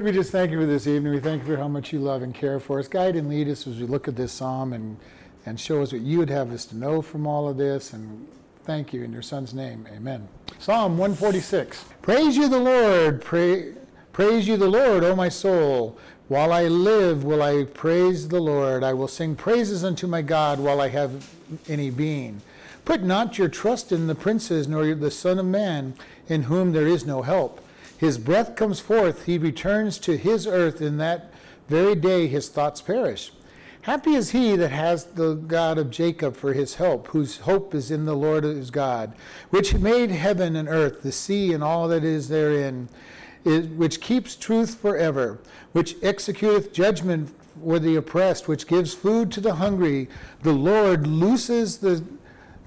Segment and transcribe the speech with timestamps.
[0.00, 1.12] We just thank you for this evening.
[1.12, 2.88] We thank you for how much you love and care for us.
[2.88, 4.96] Guide and lead us as we look at this psalm and,
[5.44, 7.92] and show us what you would have us to know from all of this.
[7.92, 8.26] And
[8.64, 9.86] thank you in your son's name.
[9.94, 10.28] Amen.
[10.58, 11.84] Psalm 146.
[12.00, 13.20] Praise you, the Lord.
[13.20, 13.74] Pray,
[14.14, 15.98] praise you, the Lord, O my soul.
[16.28, 18.82] While I live, will I praise the Lord.
[18.82, 21.28] I will sing praises unto my God while I have
[21.68, 22.40] any being.
[22.86, 25.92] Put not your trust in the princes, nor the Son of Man,
[26.28, 27.62] in whom there is no help.
[28.02, 31.32] His breath comes forth, he returns to his earth in that
[31.68, 33.30] very day his thoughts perish.
[33.82, 37.92] Happy is he that has the God of Jacob for his help, whose hope is
[37.92, 39.14] in the Lord his God,
[39.50, 42.88] which made heaven and earth, the sea and all that is therein,
[43.44, 45.38] which keeps truth forever,
[45.70, 47.32] which executeth judgment
[47.64, 50.08] for the oppressed, which gives food to the hungry.
[50.42, 52.02] The Lord looses the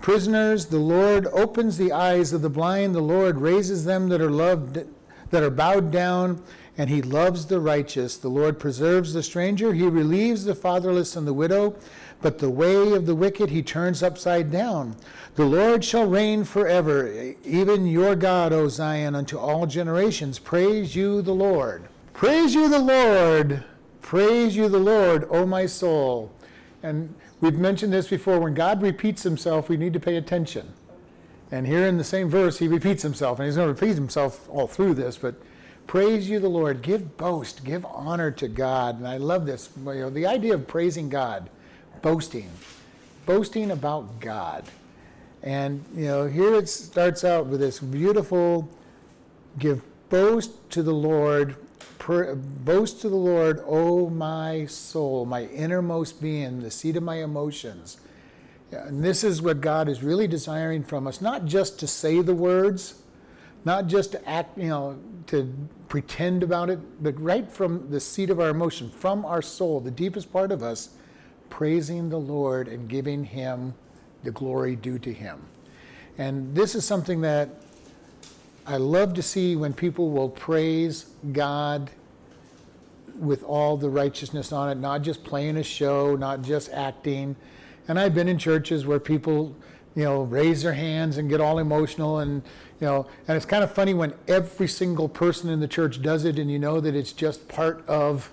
[0.01, 4.31] prisoners, the Lord opens the eyes of the blind, the Lord raises them that are
[4.31, 4.85] loved
[5.31, 6.41] that are bowed down,
[6.77, 8.17] and he loves the righteous.
[8.17, 11.75] The Lord preserves the stranger, he relieves the fatherless and the widow,
[12.21, 14.95] but the way of the wicked he turns upside down.
[15.35, 20.39] The Lord shall reign forever, even your God, O Zion, unto all generations.
[20.39, 21.83] Praise you, the Lord.
[22.13, 23.63] Praise you, the Lord.
[24.01, 26.31] Praise you, the Lord, O my soul.
[26.83, 28.39] And we've mentioned this before.
[28.39, 30.71] When God repeats himself, we need to pay attention.
[31.55, 34.49] And here in the same verse, he repeats himself, and he's going to repeat himself
[34.49, 35.35] all through this, but
[35.87, 36.81] praise you, the Lord.
[36.81, 38.97] Give boast, give honor to God.
[38.97, 39.69] And I love this.
[39.77, 41.49] You know, the idea of praising God,
[42.01, 42.49] boasting,
[43.25, 44.65] boasting about God.
[45.43, 48.69] And, you know, here it starts out with this beautiful
[49.57, 51.55] give boast to the Lord,
[52.05, 57.95] boast to the Lord, O my soul, my innermost being, the seat of my emotions.
[58.75, 62.35] And this is what God is really desiring from us, not just to say the
[62.35, 63.01] words,
[63.63, 65.51] not just to act, you know, to
[65.87, 69.91] pretend about it, but right from the seat of our emotion, from our soul, the
[69.91, 70.89] deepest part of us,
[71.49, 73.73] praising the Lord and giving Him
[74.23, 75.41] the glory due to Him.
[76.17, 77.49] And this is something that
[78.67, 81.91] I love to see when people will praise God
[83.17, 87.35] with all the righteousness on it, not just playing a show, not just acting
[87.87, 89.55] and I've been in churches where people,
[89.95, 92.41] you know, raise their hands and get all emotional and,
[92.79, 96.25] you know, and it's kind of funny when every single person in the church does
[96.25, 98.31] it and you know that it's just part of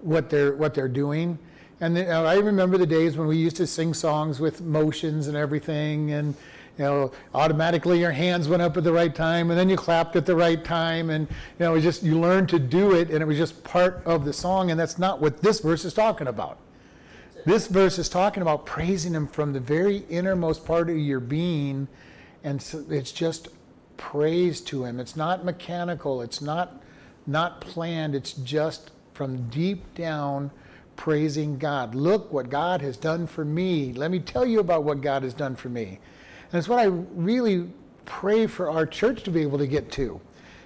[0.00, 1.38] what they're what they're doing.
[1.80, 6.12] And I remember the days when we used to sing songs with motions and everything
[6.12, 6.34] and
[6.78, 10.16] you know, automatically your hands went up at the right time and then you clapped
[10.16, 13.20] at the right time and you know, it just you learned to do it and
[13.20, 16.26] it was just part of the song and that's not what this verse is talking
[16.26, 16.58] about.
[17.44, 21.88] This verse is talking about praising Him from the very innermost part of your being,
[22.44, 23.48] and so it's just
[23.96, 25.00] praise to Him.
[25.00, 26.22] It's not mechanical.
[26.22, 26.80] It's not
[27.26, 28.14] not planned.
[28.14, 30.50] It's just from deep down
[30.96, 31.94] praising God.
[31.94, 33.92] Look what God has done for me.
[33.92, 35.98] Let me tell you about what God has done for me.
[36.50, 37.70] And it's what I really
[38.04, 40.20] pray for our church to be able to get to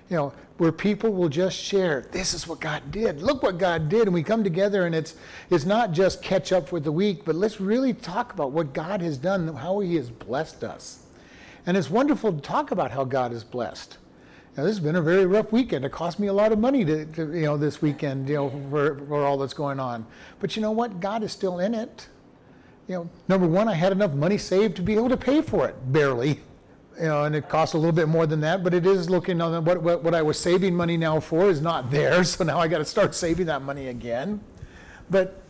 [0.09, 3.21] you know, where people will just share, this is what God did.
[3.23, 4.03] Look what God did.
[4.03, 5.15] And we come together and it's
[5.51, 9.01] it's not just catch up with the week, but let's really talk about what God
[9.03, 11.01] has done, how he has blessed us.
[11.67, 13.99] And it's wonderful to talk about how God is blessed.
[14.57, 15.85] Now, this has been a very rough weekend.
[15.85, 18.51] It cost me a lot of money to, to you know, this weekend, you know,
[18.71, 20.07] for, for all that's going on.
[20.41, 20.99] But you know what?
[20.99, 22.09] God is still in it.
[22.89, 25.69] You know, number one, I had enough money saved to be able to pay for
[25.69, 26.41] it, barely
[26.99, 29.41] you know, and it costs a little bit more than that, but it is looking
[29.41, 32.59] on what, what, what I was saving money now for is not there, so now
[32.59, 34.41] I got to start saving that money again.
[35.11, 35.43] But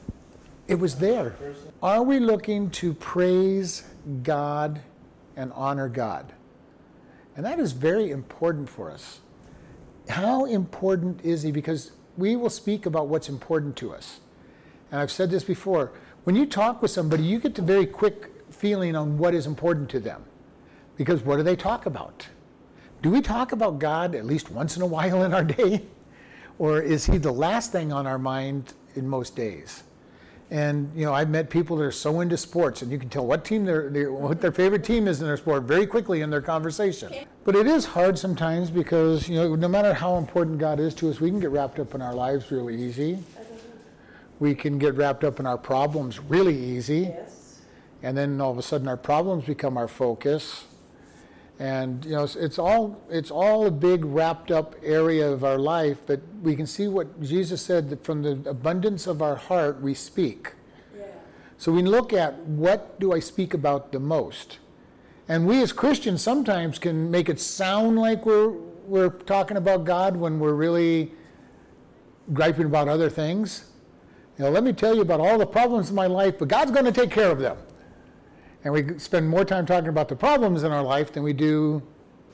[0.69, 1.37] it was there.
[1.83, 3.85] Are we looking to praise
[4.23, 4.81] God
[5.37, 6.33] and honor God?
[7.37, 9.21] And that is very important for us.
[10.09, 11.53] How important is He?
[11.53, 14.21] Because we will speak about what's important to us.
[14.91, 15.93] And I've said this before
[16.25, 19.89] when you talk with somebody, you get the very quick feeling on what is important
[19.91, 20.25] to them.
[20.97, 22.27] Because what do they talk about?
[23.03, 25.83] Do we talk about God at least once in a while in our day?
[26.59, 29.83] Or is He the last thing on our mind in most days?
[30.51, 33.27] And you know, I've met people that are so into sports, and you can tell
[33.27, 36.41] what team their what their favorite team is in their sport very quickly in their
[36.41, 37.13] conversation.
[37.45, 41.11] But it is hard sometimes because you know, no matter how important God is to
[41.11, 43.19] us, we can get wrapped up in our lives really easy.
[44.39, 47.61] We can get wrapped up in our problems really easy, yes.
[48.03, 50.65] and then all of a sudden our problems become our focus
[51.59, 55.59] and you know it's, it's, all it's all a big wrapped up area of our
[55.59, 59.81] life but we can see what jesus said that from the abundance of our heart
[59.81, 60.53] we speak
[60.97, 61.05] yeah.
[61.57, 64.59] so we look at what do i speak about the most
[65.29, 68.51] and we as christians sometimes can make it sound like we're
[68.87, 71.11] we're talking about god when we're really
[72.33, 73.71] griping about other things.
[74.39, 76.71] You know, let me tell you about all the problems in my life, but God's
[76.71, 77.57] going to take care of them.
[78.67, 81.85] And we spend more time talking about the problems in our life than we do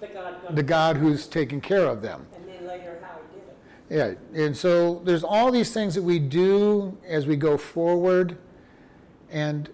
[0.01, 2.27] The God, the God who's taking care of them.
[2.35, 4.19] and then later how he did it.
[4.35, 8.39] Yeah, and so there's all these things that we do as we go forward,
[9.31, 9.69] and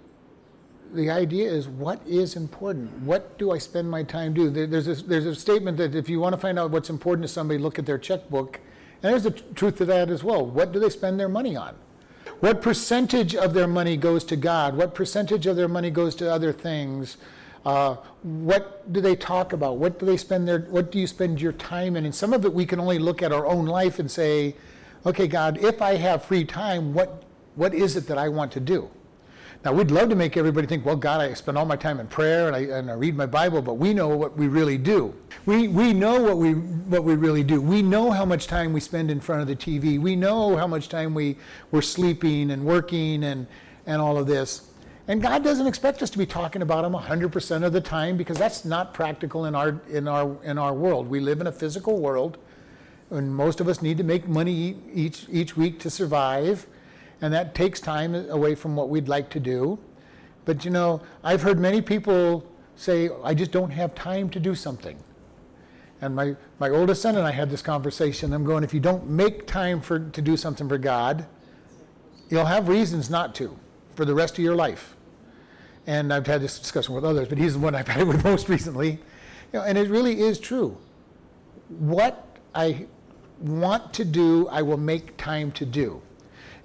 [0.92, 2.92] the idea is what is important?
[3.04, 4.52] What do I spend my time doing?
[4.52, 7.32] There's a, there's a statement that if you want to find out what's important to
[7.32, 8.58] somebody, look at their checkbook,
[9.00, 10.44] and there's a tr- truth to that as well.
[10.44, 11.76] What do they spend their money on?
[12.40, 14.76] What percentage of their money goes to God?
[14.76, 17.16] What percentage of their money goes to other things?
[17.66, 19.78] Uh, what do they talk about?
[19.78, 20.60] What do they spend their?
[20.60, 22.04] What do you spend your time in?
[22.04, 24.54] And some of it we can only look at our own life and say,
[25.04, 27.24] okay, God, if I have free time, what
[27.56, 28.88] what is it that I want to do?
[29.64, 32.06] Now we'd love to make everybody think, well, God, I spend all my time in
[32.06, 35.14] prayer and I, and I read my Bible, but we know what we really do.
[35.46, 37.60] We, we know what we what we really do.
[37.60, 40.00] We know how much time we spend in front of the TV.
[40.00, 41.36] We know how much time we
[41.72, 43.46] we're sleeping and working and
[43.86, 44.70] and all of this.
[45.08, 48.36] And God doesn't expect us to be talking about Him 100% of the time because
[48.36, 51.08] that's not practical in our in our in our world.
[51.08, 52.38] We live in a physical world,
[53.10, 56.66] and most of us need to make money each each week to survive,
[57.20, 59.78] and that takes time away from what we'd like to do.
[60.44, 62.44] But you know, I've heard many people
[62.76, 64.98] say, "I just don't have time to do something."
[66.00, 68.32] And my, my oldest son and I had this conversation.
[68.32, 71.26] I'm going, if you don't make time for to do something for God,
[72.28, 73.58] you'll have reasons not to
[73.96, 74.94] for the rest of your life.
[75.86, 78.22] And I've had this discussion with others, but he's the one I've had it with
[78.32, 78.90] most recently.
[79.52, 80.76] You know, and it really is true.
[81.68, 82.86] What I
[83.40, 86.00] want to do, I will make time to do.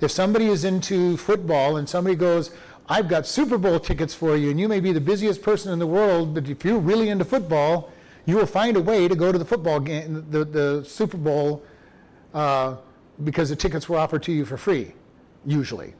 [0.04, 2.52] If somebody is into football and somebody goes,
[2.90, 5.80] I've got Super Bowl tickets for you, and you may be the busiest person in
[5.80, 7.92] the world, but if you're really into football,
[8.26, 11.64] you will find a way to go to the football game, the, the Super Bowl,
[12.34, 12.76] uh,
[13.24, 14.94] because the tickets were offered to you for free,
[15.46, 15.94] usually.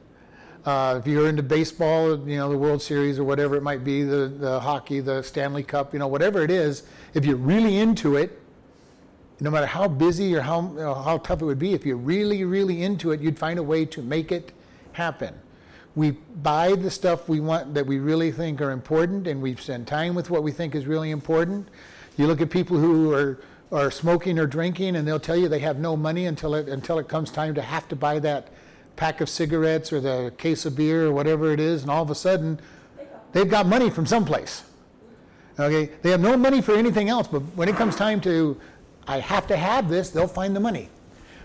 [0.66, 4.02] Uh, if you're into baseball, you know, the World Series or whatever it might be,
[4.02, 6.84] the, the hockey, the Stanley Cup, you know, whatever it is,
[7.14, 8.40] if you're really into it,
[9.40, 11.96] no matter how busy or how, you know, how tough it would be, if you're
[11.96, 14.52] really, really into it, you'd find a way to make it
[14.92, 15.34] happen.
[15.96, 19.86] We buy the stuff we want that we really think are important, and we spend
[19.86, 21.68] time with what we think is really important.
[22.16, 23.40] You look at people who are,
[23.70, 26.98] are smoking or drinking, and they'll tell you they have no money until it, until
[26.98, 28.48] it comes time to have to buy that
[28.96, 32.10] pack of cigarettes or the case of beer or whatever it is, and all of
[32.10, 32.60] a sudden
[33.32, 34.64] they've got money from someplace.
[35.58, 38.60] Okay, they have no money for anything else, but when it comes time to,
[39.06, 40.88] I have to have this, they'll find the money.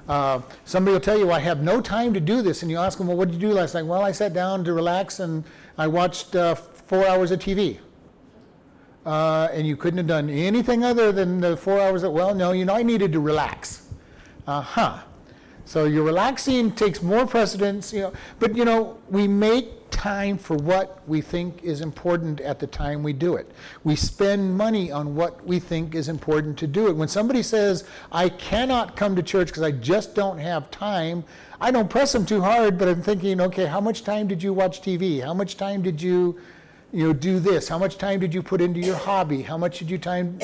[0.08, 2.98] Uh, somebody will tell you, I have no time to do this, and you ask
[2.98, 3.86] them, well, what did you do last night?
[3.86, 5.44] Well, I sat down to relax and
[5.78, 7.78] I watched uh, four hours of TV.
[9.06, 12.52] Uh, and you couldn't have done anything other than the four hours of, well, no,
[12.52, 13.88] you know, I needed to relax.
[14.48, 15.00] Uh huh.
[15.70, 18.14] So your relaxing takes more precedence, you know.
[18.40, 23.04] But you know, we make time for what we think is important at the time
[23.04, 23.52] we do it.
[23.84, 26.96] We spend money on what we think is important to do it.
[26.96, 31.24] When somebody says, "I cannot come to church because I just don't have time,"
[31.62, 34.54] I don't press them too hard, but I'm thinking, okay, how much time did you
[34.54, 35.20] watch TV?
[35.20, 36.36] How much time did you,
[36.92, 37.68] you know, do this?
[37.68, 39.44] How much time did you put into your hobby?
[39.44, 40.40] How much did you time,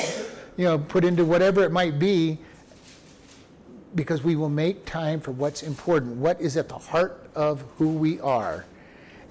[0.55, 2.37] you know, put into whatever it might be?
[3.95, 7.89] Because we will make time for what's important, what is at the heart of who
[7.89, 8.65] we are.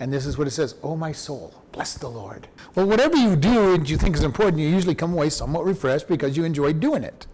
[0.01, 2.49] And this is what it says, Oh, my soul, bless the Lord.
[2.75, 6.09] Well, whatever you do and you think is important, you usually come away somewhat refreshed
[6.09, 7.27] because you enjoy doing it.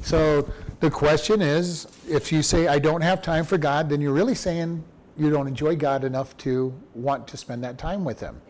[0.00, 0.50] So
[0.80, 4.34] the question is if you say, I don't have time for God, then you're really
[4.34, 4.82] saying
[5.16, 8.40] you don't enjoy God enough to want to spend that time with Him.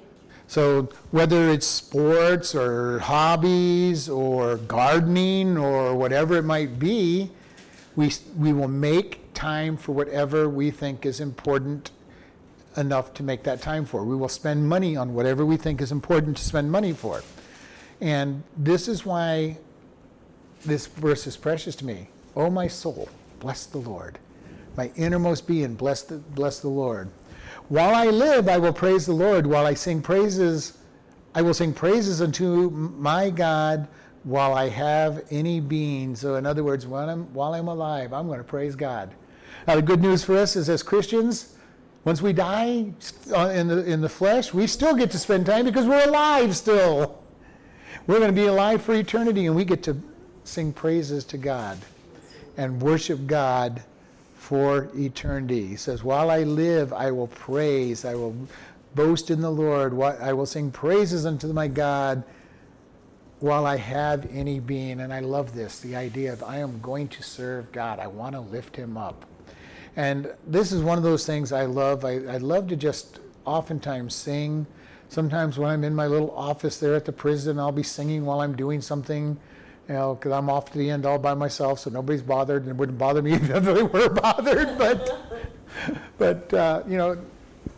[0.47, 7.31] So whether it's sports or hobbies or gardening or whatever it might be,
[7.99, 11.90] we, we will make time for whatever we think is important
[12.76, 14.05] enough to make that time for.
[14.05, 17.25] We will spend money on whatever we think is important to spend money for.
[18.00, 19.59] And this is why
[20.64, 22.07] this verse is precious to me.
[22.37, 23.09] Oh, my soul,
[23.40, 24.21] bless the Lord.
[24.76, 27.11] My innermost being, bless the, bless the Lord.
[27.69, 29.45] While I live, I will praise the Lord.
[29.45, 30.78] While I sing praises,
[31.35, 33.88] I will sing praises unto my God
[34.25, 36.16] while I have any being.
[36.16, 39.10] So, in other words, while I'm, while I'm alive, I'm going to praise God.
[39.66, 41.56] Now, the good news for us is as Christians,
[42.04, 42.92] once we die
[43.34, 46.56] uh, in the, in the flesh, we still get to spend time because we're alive
[46.56, 47.22] still.
[48.06, 50.00] We're going to be alive for eternity, and we get to
[50.44, 51.78] sing praises to God
[52.56, 53.82] and worship God
[54.37, 55.66] for eternity.
[55.66, 58.34] He says, While I live, I will praise, I will
[58.94, 62.25] boast in the Lord, I will sing praises unto my God
[63.40, 65.00] while I have any being.
[65.00, 68.35] And I love this the idea of I am going to serve God, I want
[68.35, 69.25] to lift him up.
[69.97, 72.04] And this is one of those things I love.
[72.04, 74.66] I, I love to just oftentimes sing.
[75.09, 78.40] Sometimes when I'm in my little office there at the prison, I'll be singing while
[78.40, 79.37] I'm doing something,
[79.88, 82.71] you know, because I'm off to the end all by myself, so nobody's bothered, and
[82.71, 84.76] it wouldn't bother me if they were bothered.
[84.76, 85.18] But,
[86.18, 87.18] but uh, you know,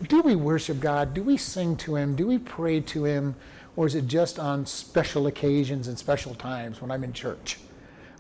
[0.09, 1.15] do we worship God?
[1.15, 2.17] Do we sing to Him?
[2.17, 3.37] Do we pray to Him?
[3.77, 7.59] Or is it just on special occasions and special times when I'm in church?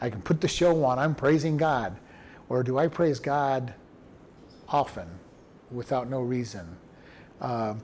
[0.00, 1.96] I can put the show on, I'm praising God.
[2.48, 3.74] Or do I praise God
[4.68, 5.08] often
[5.70, 6.66] without no reason?
[7.40, 7.74] Uh,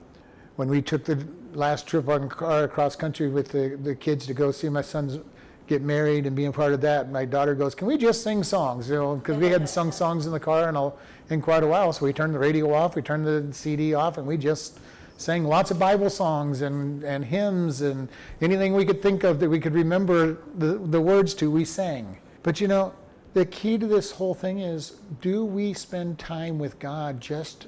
[0.55, 4.33] when we took the last trip on car across country with the, the kids to
[4.33, 5.19] go see my sons
[5.67, 8.89] get married and being part of that, my daughter goes, "Can we just sing songs?"
[8.89, 10.91] You know, because we hadn't sung songs in the car in, a,
[11.29, 11.93] in quite a while.
[11.93, 14.79] So we turned the radio off, we turned the CD off, and we just
[15.17, 18.07] sang lots of Bible songs and, and hymns and
[18.39, 22.17] anything we could think of that we could remember the, the words to, we sang.
[22.43, 22.93] But you know,
[23.33, 27.67] the key to this whole thing is do we spend time with God just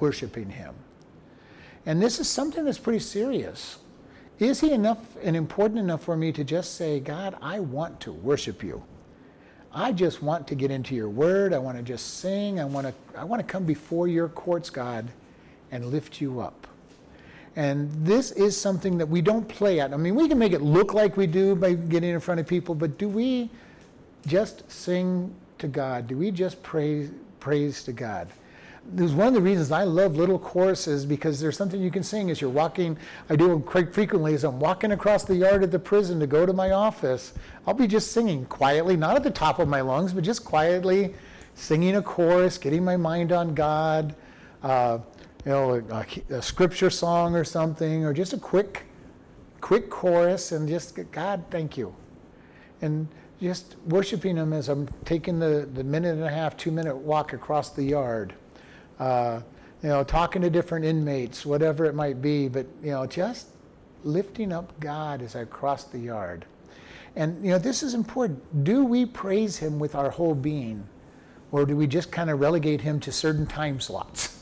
[0.00, 0.74] worshiping Him?
[1.84, 3.78] And this is something that's pretty serious.
[4.38, 8.12] Is He enough and important enough for me to just say, God, I want to
[8.12, 8.82] worship you?
[9.74, 11.54] I just want to get into your word.
[11.54, 12.60] I want to just sing.
[12.60, 15.08] I want to, I want to come before your courts, God,
[15.72, 16.68] and lift you up.
[17.56, 19.92] And this is something that we don't play at.
[19.92, 22.46] I mean, we can make it look like we do by getting in front of
[22.46, 23.50] people, but do we
[24.26, 26.06] just sing to God?
[26.06, 27.10] Do we just praise,
[27.40, 28.28] praise to God?
[28.84, 32.30] There's one of the reasons I love little choruses because there's something you can sing
[32.30, 32.96] as you're walking.
[33.30, 36.26] I do it quite frequently as I'm walking across the yard of the prison to
[36.26, 37.32] go to my office.
[37.66, 41.14] I'll be just singing quietly, not at the top of my lungs, but just quietly
[41.54, 44.14] singing a chorus, getting my mind on God.
[44.62, 44.98] Uh,
[45.44, 48.84] you know, a, a, scripture song or something, or just a quick,
[49.60, 51.94] quick chorus, and just God, thank you,
[52.80, 53.08] and
[53.40, 57.32] just worshiping Him as I'm taking the, the minute and a half, two minute walk
[57.32, 58.34] across the yard.
[59.00, 59.40] Uh,
[59.82, 63.48] you know, talking to different inmates, whatever it might be, but you know, just
[64.04, 66.44] lifting up God as I cross the yard.
[67.16, 68.64] And you know, this is important.
[68.64, 70.88] Do we praise Him with our whole being,
[71.50, 74.38] or do we just kind of relegate Him to certain time slots?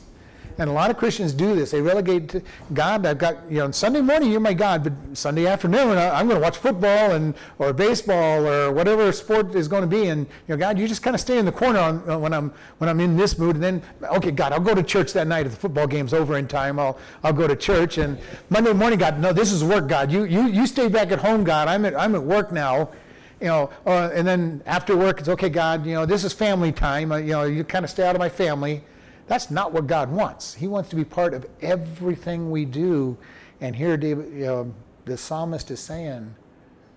[0.61, 1.71] And a lot of Christians do this.
[1.71, 3.03] They relegate to God.
[3.07, 6.43] I've got, you know, Sunday morning, you're my God, but Sunday afternoon, I'm going to
[6.43, 10.05] watch football and or baseball or whatever sport is going to be.
[10.09, 12.31] And, you know, God, you just kind of stay in the corner on, uh, when,
[12.31, 13.55] I'm, when I'm in this mood.
[13.55, 15.47] And then, okay, God, I'll go to church that night.
[15.47, 17.97] If the football game's over in time, I'll, I'll go to church.
[17.97, 18.19] And
[18.51, 20.11] Monday morning, God, no, this is work, God.
[20.11, 21.69] You, you, you stay back at home, God.
[21.69, 22.91] I'm at, I'm at work now
[23.39, 26.71] you know, uh, and then after work, it's okay, God, you know, this is family
[26.71, 27.11] time.
[27.11, 28.83] Uh, you know, you kind of stay out of my family.
[29.31, 30.53] That's not what God wants.
[30.53, 33.17] He wants to be part of everything we do.
[33.61, 34.73] And here, David, you know,
[35.05, 36.35] the psalmist is saying,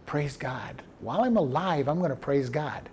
[0.04, 0.82] Praise God.
[0.98, 2.88] While I'm alive, I'm going to praise God.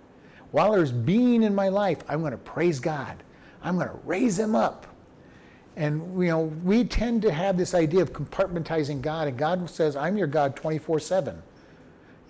[0.52, 3.20] While there's being in my life, I'm going to praise God.
[3.64, 4.86] I'm going to raise him up.
[5.74, 9.96] And you know, we tend to have this idea of compartmentalizing God, and God says,
[9.96, 11.42] "I'm your God 24/7."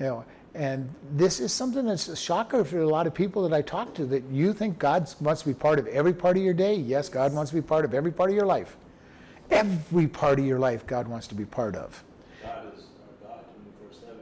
[0.00, 3.56] You know, and this is something that's a shocker for a lot of people that
[3.56, 6.42] I talk to that you think God wants to be part of every part of
[6.42, 6.75] your day.
[6.75, 8.76] Yes, God wants to be part of every part of your life.
[9.50, 12.04] Every part of your life, God wants to be part of.
[12.42, 12.85] God is
[13.25, 14.16] our God 24 7.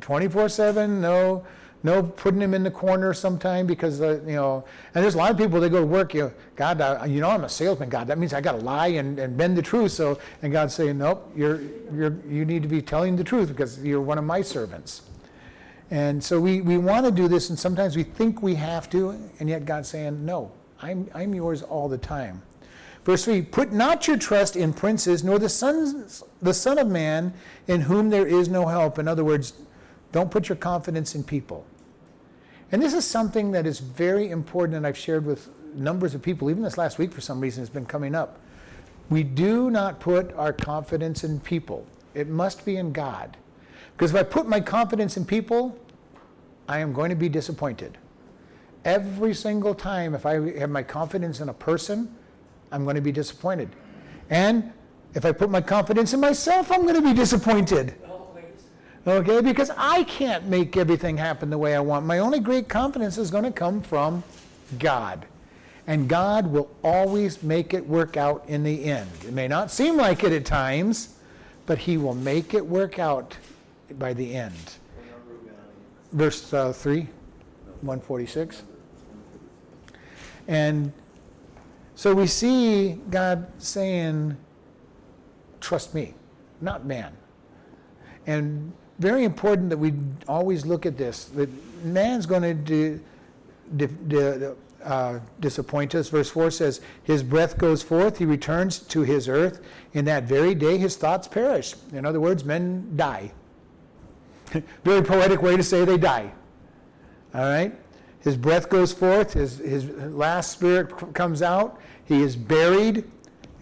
[0.00, 1.46] 24 7, no
[1.84, 4.64] no putting him in the corner sometime because uh, you know
[4.94, 7.20] and there's a lot of people they go to work you know god uh, you
[7.20, 9.62] know i'm a salesman god that means i got to lie and, and bend the
[9.62, 11.60] truth so and god's saying nope you're
[11.92, 15.02] you're you need to be telling the truth because you're one of my servants
[15.90, 19.10] and so we, we want to do this and sometimes we think we have to
[19.38, 20.50] and yet god's saying no
[20.82, 22.42] i'm, I'm yours all the time
[23.04, 27.34] Verse 3 Put not your trust in princes, nor the, sons, the Son of Man,
[27.68, 28.98] in whom there is no help.
[28.98, 29.52] In other words,
[30.14, 31.66] don't put your confidence in people.
[32.74, 36.50] And this is something that is very important, and I've shared with numbers of people,
[36.50, 38.40] even this last week for some reason, has been coming up.
[39.10, 43.36] We do not put our confidence in people, it must be in God.
[43.92, 45.78] Because if I put my confidence in people,
[46.66, 47.96] I am going to be disappointed.
[48.84, 52.12] Every single time, if I have my confidence in a person,
[52.72, 53.68] I'm going to be disappointed.
[54.30, 54.72] And
[55.14, 57.94] if I put my confidence in myself, I'm going to be disappointed.
[59.06, 62.06] Okay, because I can't make everything happen the way I want.
[62.06, 64.22] My only great confidence is going to come from
[64.78, 65.26] God.
[65.86, 69.10] And God will always make it work out in the end.
[69.26, 71.16] It may not seem like it at times,
[71.66, 73.36] but He will make it work out
[73.98, 74.76] by the end.
[76.12, 77.00] Verse uh, 3,
[77.82, 78.62] 146.
[80.48, 80.92] And
[81.94, 84.38] so we see God saying,
[85.60, 86.14] Trust me,
[86.60, 87.12] not man.
[88.26, 89.92] And very important that we
[90.28, 91.48] always look at this that
[91.84, 93.00] man's going to
[93.76, 96.08] do, uh, disappoint us.
[96.08, 99.60] Verse 4 says, His breath goes forth, he returns to his earth.
[99.92, 101.74] In that very day, his thoughts perish.
[101.92, 103.32] In other words, men die.
[104.84, 106.30] very poetic way to say they die.
[107.34, 107.74] All right?
[108.20, 113.04] His breath goes forth, his, his last spirit comes out, he is buried,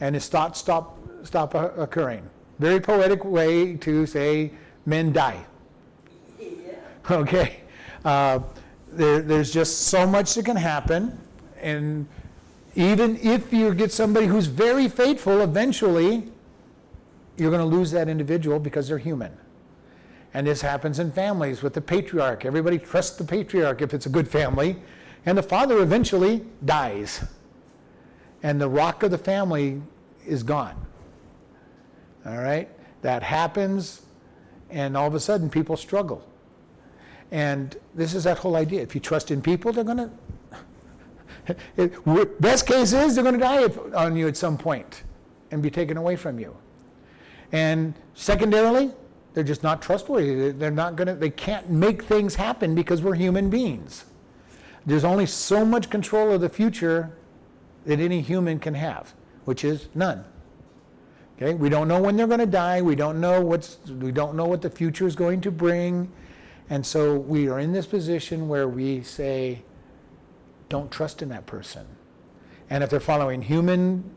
[0.00, 2.28] and his thoughts stop, stop occurring.
[2.58, 4.52] Very poetic way to say
[4.86, 5.44] men die.
[7.10, 7.60] Okay?
[8.04, 8.40] Uh,
[8.90, 11.18] there, there's just so much that can happen.
[11.60, 12.06] And
[12.74, 16.30] even if you get somebody who's very faithful, eventually
[17.36, 19.36] you're going to lose that individual because they're human.
[20.34, 22.44] And this happens in families with the patriarch.
[22.44, 24.76] Everybody trusts the patriarch if it's a good family.
[25.26, 27.24] And the father eventually dies.
[28.42, 29.82] And the rock of the family
[30.26, 30.86] is gone.
[32.24, 32.68] All right?
[33.02, 34.02] That happens,
[34.72, 36.26] and all of a sudden people struggle.
[37.30, 38.82] And this is that whole idea.
[38.82, 40.10] If you trust in people, they're going
[41.76, 42.26] to.
[42.40, 43.64] Best case is they're going to die
[43.94, 45.04] on you at some point
[45.50, 46.56] and be taken away from you.
[47.52, 48.90] And secondarily,
[49.34, 50.50] they're just not trustworthy.
[50.50, 51.14] They're not going to.
[51.14, 54.04] They can't make things happen because we're human beings.
[54.84, 57.16] There's only so much control of the future
[57.86, 59.14] that any human can have,
[59.44, 60.24] which is none.
[61.42, 62.82] Okay, we don't know when they're going to die.
[62.82, 63.78] We don't know what's.
[63.88, 66.12] We don't know what the future is going to bring.
[66.70, 69.62] And so we are in this position where we say,
[70.68, 71.84] don't trust in that person.
[72.70, 74.14] And if they're following human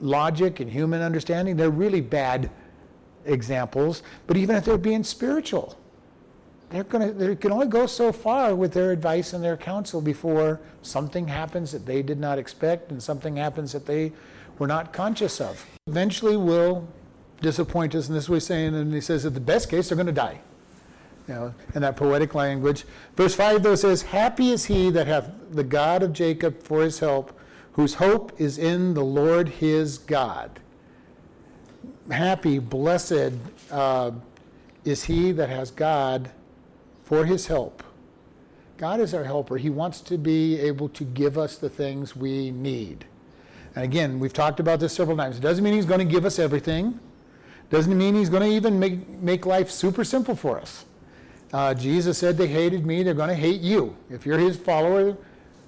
[0.00, 2.50] logic and human understanding, they're really bad
[3.24, 4.02] examples.
[4.26, 5.78] But even if they're being spiritual,
[6.70, 10.60] they're gonna they can only go so far with their advice and their counsel before
[10.82, 14.12] something happens that they did not expect and something happens that they
[14.58, 15.64] were not conscious of.
[15.88, 16.88] Eventually will
[17.40, 20.06] disappoint us, and this way saying, and he says, at the best case, they're going
[20.08, 20.40] to die
[21.28, 22.84] you know, in that poetic language.
[23.14, 26.98] Verse 5 though says, Happy is he that hath the God of Jacob for his
[26.98, 27.38] help,
[27.74, 30.58] whose hope is in the Lord his God.
[32.10, 33.34] Happy, blessed
[33.70, 34.10] uh,
[34.84, 36.30] is he that has God
[37.04, 37.84] for his help.
[38.76, 39.56] God is our helper.
[39.56, 43.04] He wants to be able to give us the things we need.
[43.76, 45.36] And again, we've talked about this several times.
[45.36, 46.98] It doesn't mean he's going to give us everything.
[47.68, 50.86] Doesn't mean he's going to even make, make life super simple for us.
[51.52, 53.94] Uh, Jesus said, They hated me, they're going to hate you.
[54.08, 55.16] If you're his follower,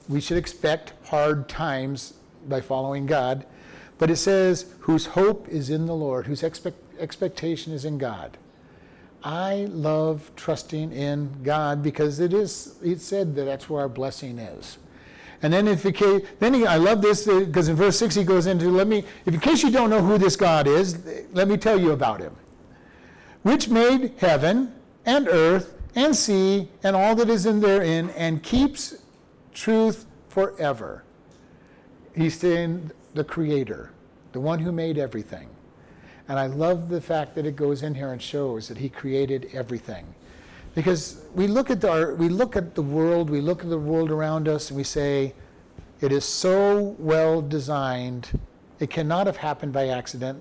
[0.09, 2.15] we should expect hard times
[2.49, 3.45] by following God.
[3.99, 8.39] But it says, Whose hope is in the Lord, whose expect, expectation is in God.
[9.23, 14.39] I love trusting in God because it is, it said that that's where our blessing
[14.39, 14.79] is.
[15.43, 18.25] And then if case, then he, I love this because uh, in verse 6 he
[18.25, 20.99] goes into, let me, if in case you don't know who this God is,
[21.33, 22.35] let me tell you about him.
[23.43, 24.75] Which made heaven
[25.07, 28.97] and earth and sea and all that is in therein and keeps
[29.55, 31.05] truth forever.
[32.15, 33.91] He's saying the creator,
[34.33, 35.49] the one who made everything.
[36.29, 39.51] And I love the fact that it goes in here and shows that he created
[39.55, 40.15] everything.
[40.75, 44.11] Because we look at the, we look at the world, we look at the world
[44.11, 45.35] around us, and we say,
[46.01, 48.39] it is so well designed,
[48.79, 50.41] it cannot have happened by accident.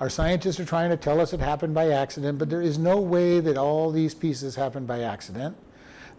[0.00, 3.00] Our scientists are trying to tell us it happened by accident, but there is no
[3.00, 5.56] way that all these pieces happened by accident.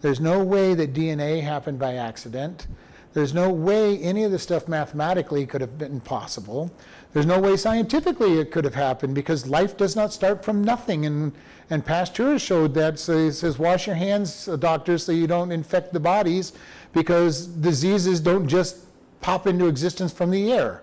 [0.02, 2.66] There's no way that DNA happened by accident.
[3.12, 6.70] There's no way any of this stuff mathematically could have been possible.
[7.12, 11.06] There's no way scientifically it could have happened because life does not start from nothing.
[11.06, 11.32] And,
[11.68, 12.98] and Pasteur showed that.
[12.98, 16.52] So he says, wash your hands, uh, doctors, so you don't infect the bodies
[16.92, 18.78] because diseases don't just
[19.20, 20.82] pop into existence from the air.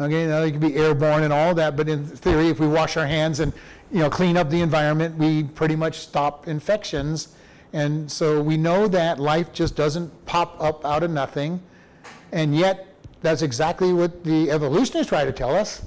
[0.00, 2.96] Okay, now they can be airborne and all that, but in theory, if we wash
[2.96, 3.52] our hands and
[3.92, 7.36] you know clean up the environment, we pretty much stop infections.
[7.74, 11.60] And so we know that life just doesn't pop up out of nothing,
[12.32, 12.89] and yet
[13.22, 15.82] that's exactly what the evolutionists try to tell us.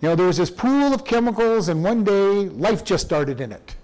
[0.00, 3.52] You know, there was this pool of chemicals, and one day life just started in
[3.52, 3.76] it.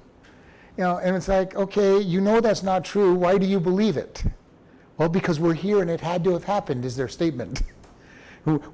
[0.77, 3.15] You know, and it's like, okay, you know that's not true.
[3.15, 4.25] Why do you believe it?
[4.99, 7.63] Well, because we're here and it had to have happened, is their statement.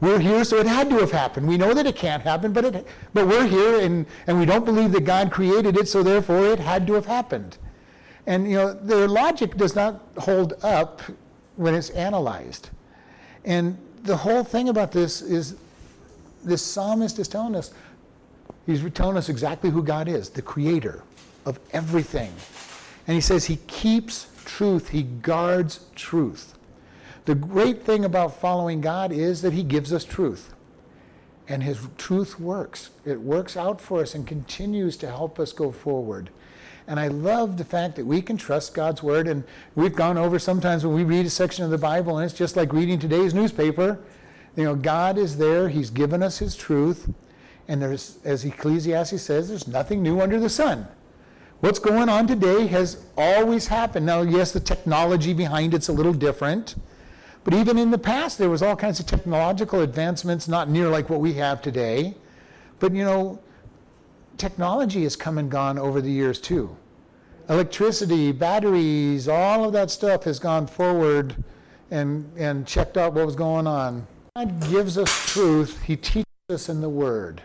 [0.00, 1.48] We're here, so it had to have happened.
[1.48, 4.64] We know that it can't happen, but, it, but we're here, and, and we don't
[4.64, 7.58] believe that God created it, so therefore it had to have happened.
[8.26, 11.02] And you know, their logic does not hold up
[11.56, 12.70] when it's analyzed.
[13.44, 13.76] And
[14.06, 15.56] the whole thing about this is
[16.44, 17.72] this psalmist is telling us,
[18.66, 21.02] he's telling us exactly who God is, the creator
[21.44, 22.32] of everything.
[23.06, 26.56] And he says he keeps truth, he guards truth.
[27.26, 30.54] The great thing about following God is that He gives us truth.
[31.48, 32.90] And His truth works.
[33.04, 36.30] It works out for us and continues to help us go forward.
[36.88, 39.26] And I love the fact that we can trust God's word.
[39.26, 39.44] And
[39.74, 42.56] we've gone over sometimes when we read a section of the Bible, and it's just
[42.56, 43.98] like reading today's newspaper.
[44.54, 47.12] You know, God is there, He's given us His truth.
[47.68, 50.86] And there's, as Ecclesiastes says, there's nothing new under the sun.
[51.60, 54.06] What's going on today has always happened.
[54.06, 56.76] Now, yes, the technology behind it's a little different.
[57.44, 61.08] But even in the past, there was all kinds of technological advancements, not near like
[61.08, 62.14] what we have today.
[62.78, 63.38] But you know,
[64.38, 66.76] technology has come and gone over the years too.
[67.48, 71.36] Electricity, batteries, all of that stuff has gone forward
[71.90, 74.06] and, and checked out what was going on.
[74.36, 77.42] God gives us truth, He teaches us in the Word.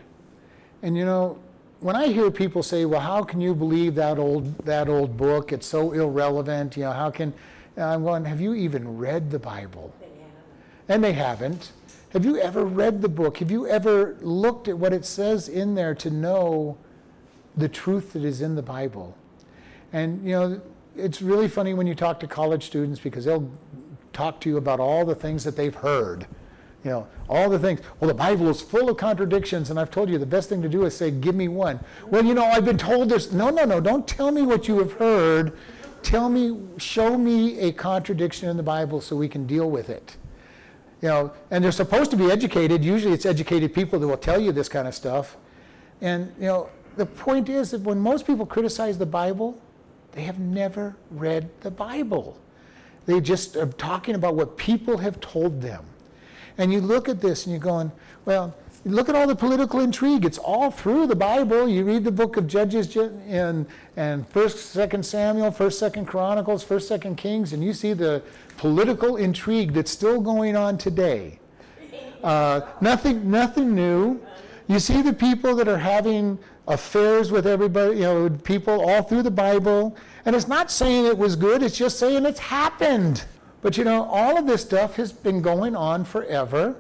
[0.81, 1.39] And you know,
[1.79, 5.51] when I hear people say, "Well, how can you believe that old that old book?
[5.51, 7.33] It's so irrelevant." You know, how can?
[7.77, 8.25] I'm going.
[8.25, 9.93] Have you even read the Bible?
[9.99, 10.07] They
[10.93, 11.71] and they haven't.
[12.13, 13.37] Have you ever read the book?
[13.37, 16.77] Have you ever looked at what it says in there to know
[17.55, 19.17] the truth that is in the Bible?
[19.93, 20.61] And you know,
[20.97, 23.49] it's really funny when you talk to college students because they'll
[24.11, 26.27] talk to you about all the things that they've heard.
[26.83, 27.79] You know, all the things.
[27.99, 30.69] Well, the Bible is full of contradictions, and I've told you the best thing to
[30.69, 31.79] do is say, Give me one.
[32.07, 33.31] Well, you know, I've been told this.
[33.31, 33.79] No, no, no.
[33.79, 35.57] Don't tell me what you have heard.
[36.03, 40.17] Tell me, show me a contradiction in the Bible so we can deal with it.
[41.01, 42.85] You know, and they're supposed to be educated.
[42.85, 45.35] Usually it's educated people that will tell you this kind of stuff.
[45.99, 49.59] And, you know, the point is that when most people criticize the Bible,
[50.11, 52.37] they have never read the Bible.
[53.05, 55.85] They just are talking about what people have told them.
[56.57, 57.91] And you look at this and you're going,
[58.25, 58.53] well,
[58.85, 60.25] look at all the political intrigue.
[60.25, 61.67] It's all through the Bible.
[61.67, 63.65] You read the book of Judges and
[63.95, 68.21] and First, Second Samuel, First, Second Chronicles, First, Second Kings, and you see the
[68.57, 71.39] political intrigue that's still going on today.
[72.23, 74.19] Uh, nothing, nothing new.
[74.67, 79.23] You see the people that are having affairs with everybody, you know, people all through
[79.23, 81.63] the Bible, and it's not saying it was good.
[81.63, 83.25] It's just saying it's happened.
[83.61, 86.75] But you know, all of this stuff has been going on forever,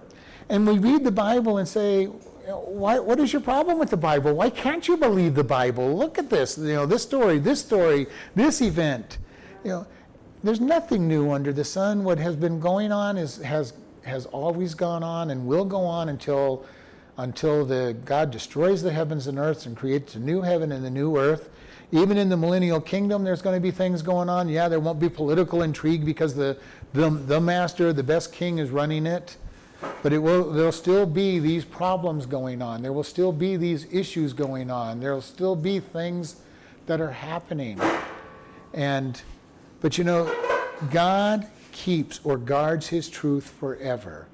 [0.49, 4.33] and we read the Bible and say, why, what is your problem with the Bible?
[4.33, 5.95] Why can't you believe the Bible?
[5.95, 9.19] Look at this, you know, this story, this story, this event.
[9.63, 9.87] You know,
[10.43, 12.03] there's nothing new under the sun.
[12.03, 13.73] What has been going on is has
[14.03, 16.65] has always gone on and will go on until
[17.17, 20.89] until the God destroys the heavens and earths and creates a new heaven and a
[20.89, 21.49] new earth.
[21.91, 24.47] Even in the millennial kingdom, there's going to be things going on.
[24.47, 26.57] Yeah, there won't be political intrigue because the
[26.93, 29.37] the, the master, the best king, is running it.
[30.03, 32.81] But it will there'll still be these problems going on.
[32.81, 34.99] There will still be these issues going on.
[34.99, 36.37] There'll still be things
[36.85, 37.79] that are happening.
[38.73, 39.21] And
[39.81, 40.33] but you know,
[40.91, 44.27] God keeps or guards his truth forever.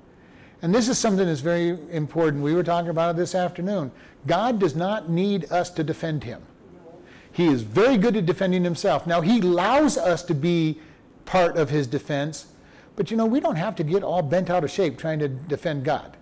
[0.62, 2.44] And this is something that's very important.
[2.44, 3.92] We were talking about it this afternoon.
[4.26, 6.42] God does not need us to defend him.
[7.32, 9.06] He is very good at defending himself.
[9.06, 10.80] Now, he allows us to be
[11.26, 12.48] part of his defense,
[12.98, 15.30] but you know, we don't have to get all bent out of shape trying to
[15.30, 16.18] defend God.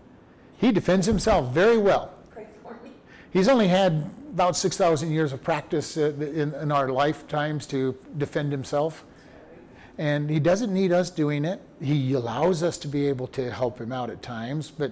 [0.58, 2.14] He defends himself very well.
[2.32, 2.92] Pray for me.
[3.32, 8.52] He's only had about 6,000 years of practice uh, in, in our lifetimes to defend
[8.52, 9.06] himself.
[9.98, 11.62] And he doesn't need us doing it.
[11.82, 14.70] He allows us to be able to help him out at times.
[14.70, 14.92] But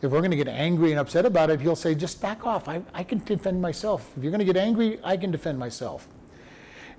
[0.00, 2.66] if we're going to get angry and upset about it, he'll say, just back off.
[2.70, 4.10] I, I can defend myself.
[4.16, 6.08] If you're going to get angry, I can defend myself.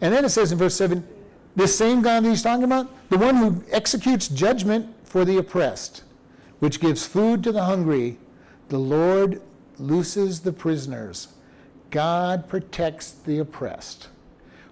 [0.01, 1.03] And then it says in verse 7
[1.55, 6.03] this same God that he's talking about, the one who executes judgment for the oppressed,
[6.59, 8.17] which gives food to the hungry,
[8.69, 9.41] the Lord
[9.77, 11.29] looses the prisoners.
[11.89, 14.09] God protects the oppressed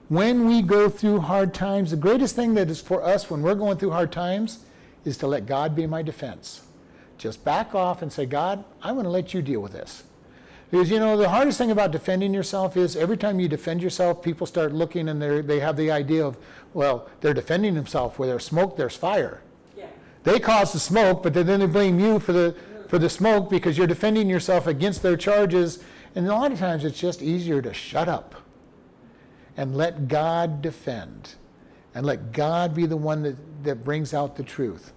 [0.09, 3.55] when we go through hard times, the greatest thing that is for us when we're
[3.55, 4.59] going through hard times
[5.03, 6.61] is to let God be my defense.
[7.17, 10.03] Just back off and say, God, I'm going to let you deal with this.
[10.69, 14.21] Because, you know, the hardest thing about defending yourself is every time you defend yourself,
[14.21, 16.37] people start looking and they have the idea of,
[16.73, 18.19] well, they're defending themselves.
[18.19, 19.41] Where there's smoke, there's fire.
[19.77, 19.85] Yeah.
[20.23, 22.53] They cause the smoke, but then they blame you for the,
[22.89, 25.81] for the smoke because you're defending yourself against their charges.
[26.15, 28.35] And a lot of times it's just easier to shut up
[29.55, 31.35] and let God defend
[31.95, 34.91] and let God be the one that, that brings out the truth.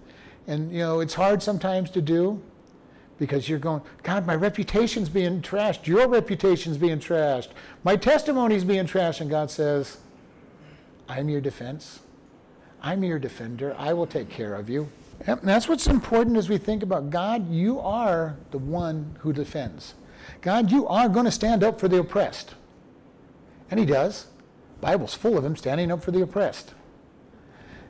[0.48, 2.42] And, you know, it's hard sometimes to do
[3.20, 5.86] because you're going, God, my reputation's being trashed.
[5.86, 7.48] Your reputation's being trashed.
[7.84, 9.20] My testimony's being trashed.
[9.20, 9.98] And God says,
[11.06, 12.00] I'm your defense.
[12.82, 13.76] I'm your defender.
[13.78, 14.88] I will take care of you.
[15.26, 19.92] And that's what's important as we think about God, you are the one who defends.
[20.40, 22.54] God, you are going to stand up for the oppressed.
[23.70, 24.28] And he does.
[24.80, 26.72] Bible's full of him standing up for the oppressed.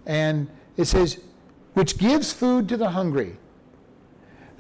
[0.06, 1.20] And it says,
[1.74, 3.36] which gives food to the hungry.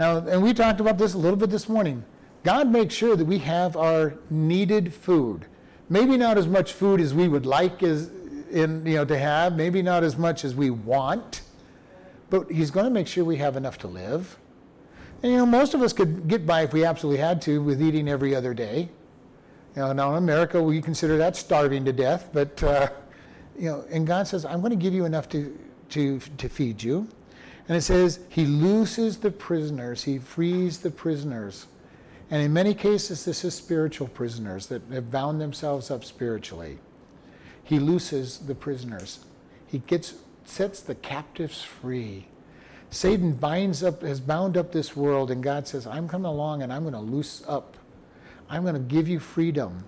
[0.00, 2.02] Now, and we talked about this a little bit this morning.
[2.42, 5.44] God makes sure that we have our needed food.
[5.90, 8.10] maybe not as much food as we would like as
[8.50, 11.42] in you know to have, maybe not as much as we want,
[12.30, 14.38] but he's going to make sure we have enough to live.
[15.22, 17.82] And you know, most of us could get by if we absolutely had to with
[17.82, 18.88] eating every other day.
[19.76, 22.88] You know, now in America we consider that starving to death, but uh,
[23.58, 25.58] you know, and God says, I'm going to give you enough to
[25.90, 27.06] to to feed you.
[27.70, 31.68] And it says he looses the prisoners, he frees the prisoners.
[32.28, 36.78] And in many cases, this is spiritual prisoners that have bound themselves up spiritually.
[37.62, 39.20] He looses the prisoners.
[39.68, 42.26] He gets sets the captives free.
[42.90, 46.72] Satan binds up, has bound up this world, and God says, I'm coming along and
[46.72, 47.76] I'm going to loose up.
[48.48, 49.84] I'm going to give you freedom.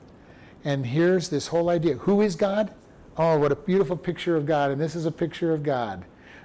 [0.64, 1.94] And here's this whole idea.
[1.94, 2.72] Who is God?
[3.16, 4.70] Oh, what a beautiful picture of God.
[4.70, 6.04] And this is a picture of God.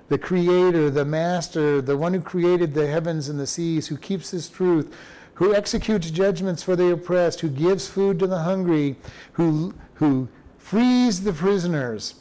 [0.10, 4.32] The creator, the master, the one who created the heavens and the seas, who keeps
[4.32, 4.96] his truth,
[5.36, 8.96] who executes judgments for the oppressed, who gives food to the hungry,
[9.34, 12.15] who, who frees the prisoners.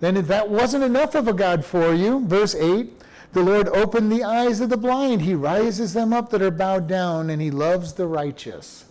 [0.00, 2.92] Then, if that wasn't enough of a God for you, verse 8,
[3.32, 5.22] the Lord opened the eyes of the blind.
[5.22, 8.86] He rises them up that are bowed down, and he loves the righteous,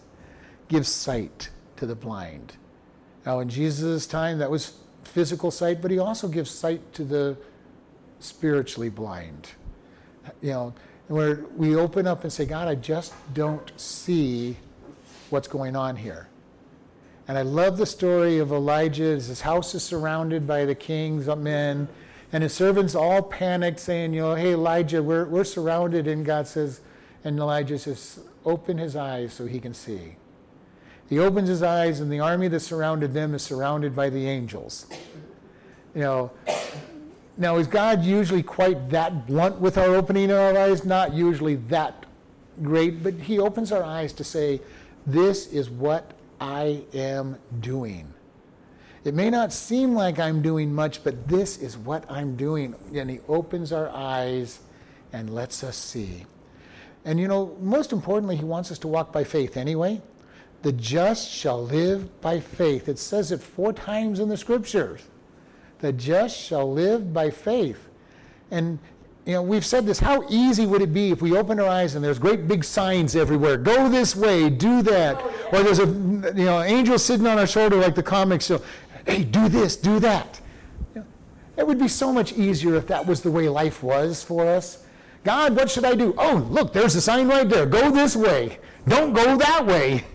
[0.67, 2.53] gives sight to the blind.
[3.25, 7.37] Now, in Jesus' time, that was physical sight, but he also gives sight to the
[8.19, 9.49] spiritually blind.
[10.41, 10.73] You know,
[11.07, 14.57] where we open up and say, God, I just don't see
[15.29, 16.27] what's going on here.
[17.27, 21.87] And I love the story of Elijah his house is surrounded by the king's men,
[22.31, 26.07] and his servants all panicked, saying, you know, hey, Elijah, we're, we're surrounded.
[26.07, 26.81] And God says,
[27.23, 30.15] and Elijah says, open his eyes so he can see.
[31.09, 34.87] He opens his eyes, and the army that surrounded them is surrounded by the angels.
[35.95, 36.31] You know,
[37.37, 40.83] now, is God usually quite that blunt with our opening of our eyes?
[40.83, 42.07] Not usually that
[42.63, 44.59] great, but He opens our eyes to say,
[45.05, 48.11] This is what I am doing.
[49.03, 52.75] It may not seem like I'm doing much, but this is what I'm doing.
[52.95, 54.59] And He opens our eyes
[55.13, 56.25] and lets us see.
[57.05, 60.01] And you know, most importantly, He wants us to walk by faith anyway.
[60.63, 62.89] The just shall live by faith.
[62.89, 65.03] It says it four times in the scriptures.
[65.79, 67.87] The just shall live by faith.
[68.51, 68.79] And
[69.25, 69.99] you know, we've said this.
[69.99, 73.13] How easy would it be if we open our eyes and there's great big signs
[73.15, 73.57] everywhere?
[73.57, 75.17] Go this way, do that.
[75.19, 75.59] Oh, yeah.
[75.59, 78.61] Or there's a you know angel sitting on our shoulder like the comics show.
[79.05, 80.39] Hey, do this, do that.
[80.95, 81.07] You know,
[81.57, 84.85] it would be so much easier if that was the way life was for us.
[85.25, 86.15] God, what should I do?
[86.17, 87.65] Oh, look, there's a sign right there.
[87.65, 88.59] Go this way.
[88.87, 90.03] Don't go that way.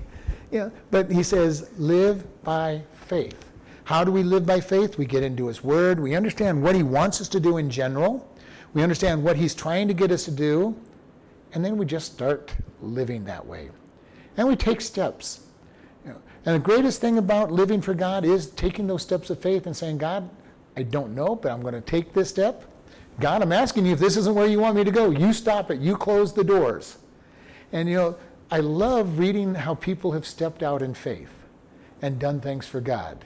[0.51, 3.42] Yeah, but he says, live by faith.
[3.85, 4.99] How do we live by faith?
[4.99, 5.99] We get into His Word.
[6.01, 8.29] We understand what He wants us to do in general.
[8.75, 10.77] We understand what He's trying to get us to do.
[11.53, 13.71] And then we just start living that way.
[14.37, 15.41] And we take steps.
[16.45, 19.77] And the greatest thing about living for God is taking those steps of faith and
[19.77, 20.29] saying, God,
[20.77, 22.65] I don't know, but I'm going to take this step.
[23.21, 25.11] God, I'm asking you if this isn't where you want me to go.
[25.11, 25.81] You stop it.
[25.81, 26.99] You close the doors.
[27.73, 28.17] And you know,
[28.51, 31.31] I love reading how people have stepped out in faith
[32.01, 33.25] and done things for God.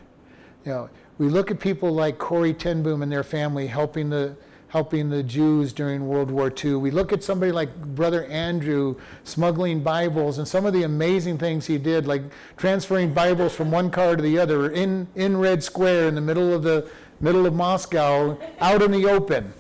[0.67, 4.37] You know, we look at people like Corrie ten Boom and their family helping the
[4.67, 6.75] helping the Jews during World War II.
[6.75, 11.67] We look at somebody like Brother Andrew smuggling Bibles and some of the amazing things
[11.67, 12.23] he did, like
[12.57, 16.53] transferring Bibles from one car to the other in, in Red Square in the middle
[16.53, 19.55] of the middle of Moscow, out in the open.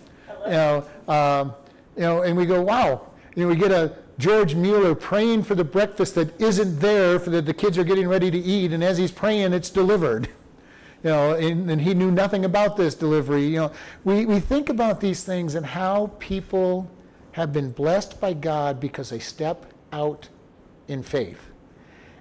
[0.45, 1.55] You know, um,
[1.95, 3.07] you know, and we go, wow.
[3.37, 7.31] You know, we get a George Mueller praying for the breakfast that isn't there for
[7.31, 10.29] that the kids are getting ready to eat, and as he's praying, it's delivered
[11.03, 13.45] you know, and, and, he knew nothing about this delivery.
[13.45, 13.73] You know,
[14.05, 16.91] we, we think about these things and how people
[17.33, 20.29] have been blessed by God because they step out
[20.89, 21.51] in faith.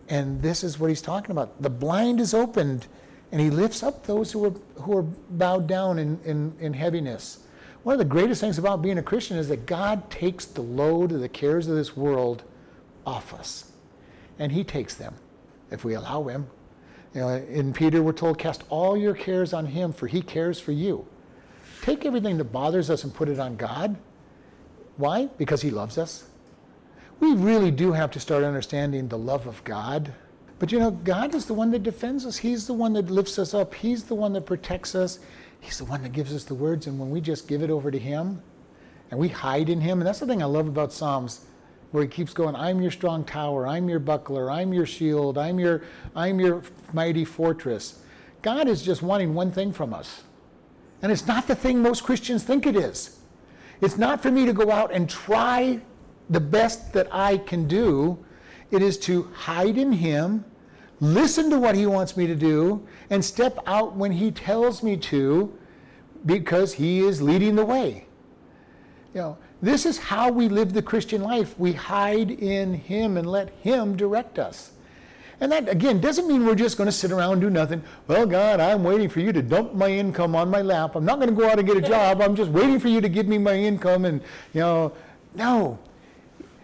[0.10, 1.62] And this is what he's talking about.
[1.62, 2.88] The blind is opened,
[3.32, 7.40] and he lifts up those who are, who are bowed down in, in, in heaviness.
[7.84, 11.12] One of the greatest things about being a Christian is that God takes the load
[11.12, 12.44] of the cares of this world
[13.06, 13.72] off us.
[14.38, 15.16] And he takes them
[15.72, 16.48] if we allow him.
[17.22, 20.74] Know, in Peter, we're told, cast all your cares on him, for he cares for
[20.74, 21.08] you.
[21.82, 23.96] Take everything that bothers us and put it on God.
[24.98, 25.28] Why?
[25.38, 26.26] Because he loves us.
[27.20, 30.14] We really do have to start understanding the love of God.
[30.60, 32.38] But you know, God is the one that defends us.
[32.38, 33.74] He's the one that lifts us up.
[33.74, 35.20] He's the one that protects us.
[35.62, 36.88] He's the one that gives us the words.
[36.88, 38.42] And when we just give it over to Him
[39.10, 41.46] and we hide in Him, and that's the thing I love about Psalms
[41.96, 45.58] where he keeps going, I'm your strong tower, I'm your buckler, I'm your shield, I'm
[45.58, 45.82] your,
[46.14, 48.02] I'm your mighty fortress.
[48.42, 50.24] God is just wanting one thing from us.
[51.02, 53.20] And it's not the thing most Christians think it is.
[53.80, 55.80] It's not for me to go out and try
[56.30, 58.24] the best that I can do.
[58.72, 60.44] It is to hide in Him,
[61.00, 64.98] listen to what He wants me to do, and step out when He tells me
[64.98, 65.58] to
[66.26, 68.06] because He is leading the way.
[69.14, 71.58] You know, this is how we live the Christian life.
[71.58, 74.72] We hide in Him and let Him direct us.
[75.42, 77.84] And that, again, doesn't mean we're just going to sit around and do nothing.
[78.08, 80.96] Well, God, I'm waiting for you to dump my income on my lap.
[80.96, 82.22] I'm not going to go out and get a job.
[82.22, 84.06] I'm just waiting for you to give me my income.
[84.06, 84.22] And,
[84.54, 84.94] you know,
[85.34, 85.78] no.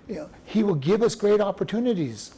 [0.08, 2.34] You know, he will give us great opportunities.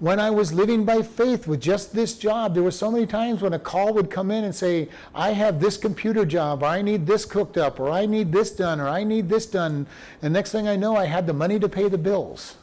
[0.00, 3.42] When I was living by faith with just this job, there were so many times
[3.42, 6.82] when a call would come in and say, I have this computer job, or I
[6.82, 9.86] need this cooked up, or I need this done, or I need this done.
[10.20, 12.56] And next thing I know, I had the money to pay the bills.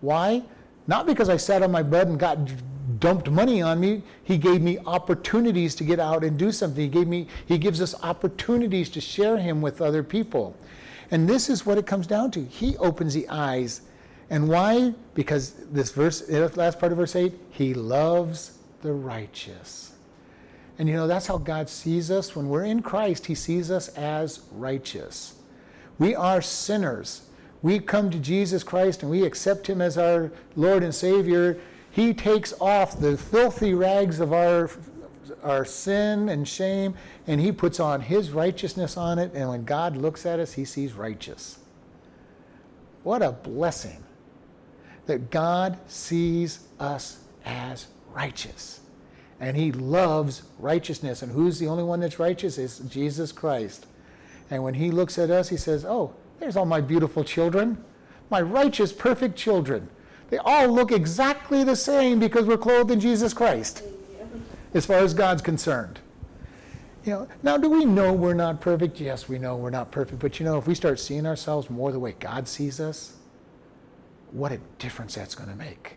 [0.00, 0.42] Why?
[0.86, 2.38] Not because I sat on my butt and got
[2.98, 4.02] dumped money on me.
[4.22, 6.82] He gave me opportunities to get out and do something.
[6.82, 10.56] He gave me he gives us opportunities to share him with other people.
[11.10, 12.44] And this is what it comes down to.
[12.44, 13.82] He opens the eyes.
[14.34, 14.94] And why?
[15.14, 19.92] Because this verse last part of verse 8, he loves the righteous.
[20.78, 22.34] And you know, that's how God sees us.
[22.34, 25.34] When we're in Christ, he sees us as righteous.
[25.98, 27.22] We are sinners
[27.64, 31.58] we come to Jesus Christ and we accept him as our Lord and Savior,
[31.90, 34.70] he takes off the filthy rags of our
[35.42, 36.94] our sin and shame
[37.26, 40.66] and he puts on his righteousness on it and when God looks at us he
[40.66, 41.58] sees righteous.
[43.02, 44.03] What a blessing
[45.06, 48.80] that God sees us as righteous.
[49.40, 51.22] And he loves righteousness.
[51.22, 52.56] And who's the only one that's righteous?
[52.56, 53.86] Is Jesus Christ.
[54.50, 57.82] And when he looks at us, he says, Oh, there's all my beautiful children,
[58.30, 59.88] my righteous, perfect children.
[60.30, 63.82] They all look exactly the same because we're clothed in Jesus Christ,
[64.72, 66.00] as far as God's concerned.
[67.04, 68.98] You know, now, do we know we're not perfect?
[68.98, 70.20] Yes, we know we're not perfect.
[70.20, 73.14] But you know, if we start seeing ourselves more the way God sees us,
[74.34, 75.96] what a difference that's going to make.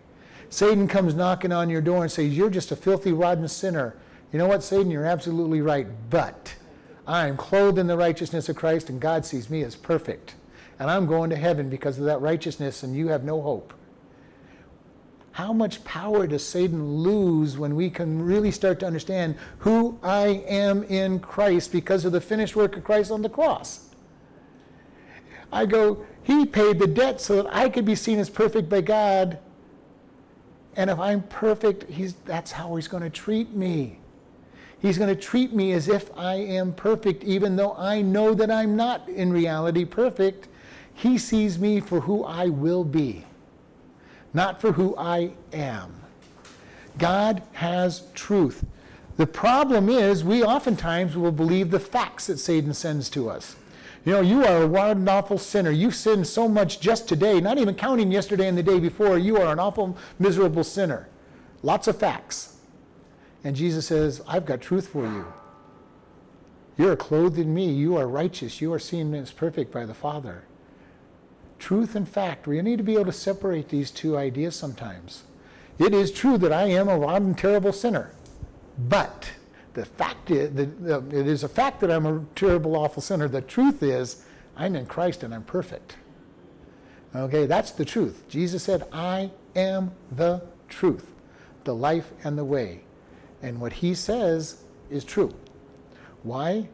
[0.50, 3.96] Satan comes knocking on your door and says, You're just a filthy, rotten sinner.
[4.32, 4.92] You know what, Satan?
[4.92, 5.88] You're absolutely right.
[6.10, 6.56] But
[7.06, 10.36] I am clothed in the righteousness of Christ, and God sees me as perfect.
[10.80, 13.74] And I'm going to heaven because of that righteousness, and you have no hope.
[15.32, 20.44] How much power does Satan lose when we can really start to understand who I
[20.48, 23.87] am in Christ because of the finished work of Christ on the cross?
[25.52, 28.82] I go, He paid the debt so that I could be seen as perfect by
[28.82, 29.40] God.
[30.76, 34.00] And if I'm perfect, he's, that's how He's going to treat me.
[34.80, 38.52] He's going to treat me as if I am perfect, even though I know that
[38.52, 40.48] I'm not in reality perfect.
[40.94, 43.26] He sees me for who I will be,
[44.34, 45.94] not for who I am.
[46.98, 48.66] God has truth.
[49.18, 53.56] The problem is, we oftentimes will believe the facts that Satan sends to us.
[54.08, 55.70] You know, you are and awful sinner.
[55.70, 59.18] You've sinned so much just today, not even counting yesterday and the day before.
[59.18, 61.10] You are an awful, miserable sinner.
[61.62, 62.56] Lots of facts.
[63.44, 65.34] And Jesus says, I've got truth for you.
[66.78, 67.70] You are clothed in me.
[67.70, 68.62] You are righteous.
[68.62, 70.46] You are seen as perfect by the Father.
[71.60, 72.48] Truth and fact.
[72.48, 75.24] We need to be able to separate these two ideas sometimes.
[75.80, 78.14] It is true that I am a rotten, terrible sinner.
[78.78, 79.32] But
[79.78, 83.28] the fact is, the, the, it is a fact that I'm a terrible, awful sinner.
[83.28, 85.98] The truth is, I'm in Christ and I'm perfect.
[87.16, 88.28] Okay, that's the truth.
[88.28, 91.12] Jesus said, I am the truth,
[91.64, 92.86] the life, and the way.
[93.44, 95.36] And what he says is true.
[96.24, 96.70] Why?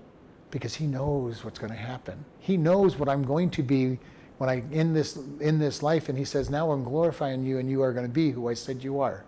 [0.50, 2.24] Because he knows what's going to happen.
[2.40, 4.00] He knows what I'm going to be
[4.38, 7.70] when I in this in this life and he says, "Now I'm glorifying you and
[7.70, 9.26] you are going to be who I said you are."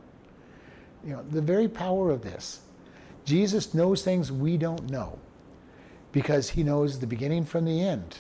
[1.06, 2.62] You know, the very power of this.
[3.26, 5.20] Jesus knows things we don't know
[6.12, 8.20] because he knows the beginning from the end.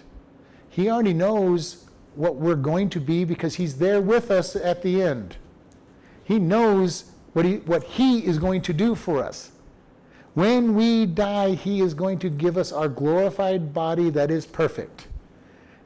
[0.69, 5.01] He already knows what we're going to be because he's there with us at the
[5.01, 5.37] end.
[6.23, 9.51] He knows what he, what he is going to do for us.
[10.33, 15.07] When we die, he is going to give us our glorified body that is perfect.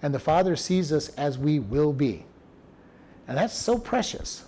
[0.02, 2.26] And the Father sees us as we will be.
[3.28, 4.46] And that's so precious.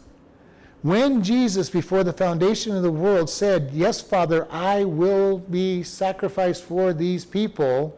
[0.82, 6.64] When Jesus, before the foundation of the world, said, Yes, Father, I will be sacrificed
[6.64, 7.98] for these people,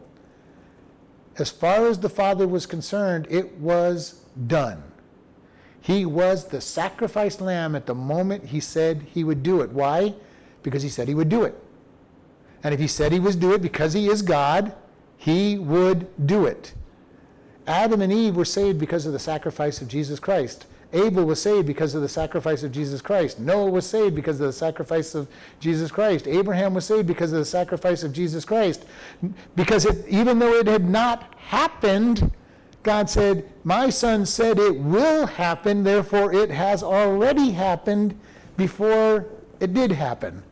[1.38, 4.82] as far as the Father was concerned, it was done.
[5.80, 9.70] He was the sacrificed lamb at the moment he said he would do it.
[9.70, 10.14] Why?
[10.62, 11.58] Because he said he would do it.
[12.62, 14.74] And if he said he would do it because he is God,
[15.18, 16.72] he would do it.
[17.66, 20.66] Adam and Eve were saved because of the sacrifice of Jesus Christ.
[20.94, 23.38] Abel was saved because of the sacrifice of Jesus Christ.
[23.40, 25.28] Noah was saved because of the sacrifice of
[25.60, 26.26] Jesus Christ.
[26.26, 28.84] Abraham was saved because of the sacrifice of Jesus Christ.
[29.56, 32.30] Because it, even though it had not happened,
[32.84, 38.18] God said, My son said it will happen, therefore it has already happened
[38.56, 39.26] before
[39.60, 40.42] it did happen.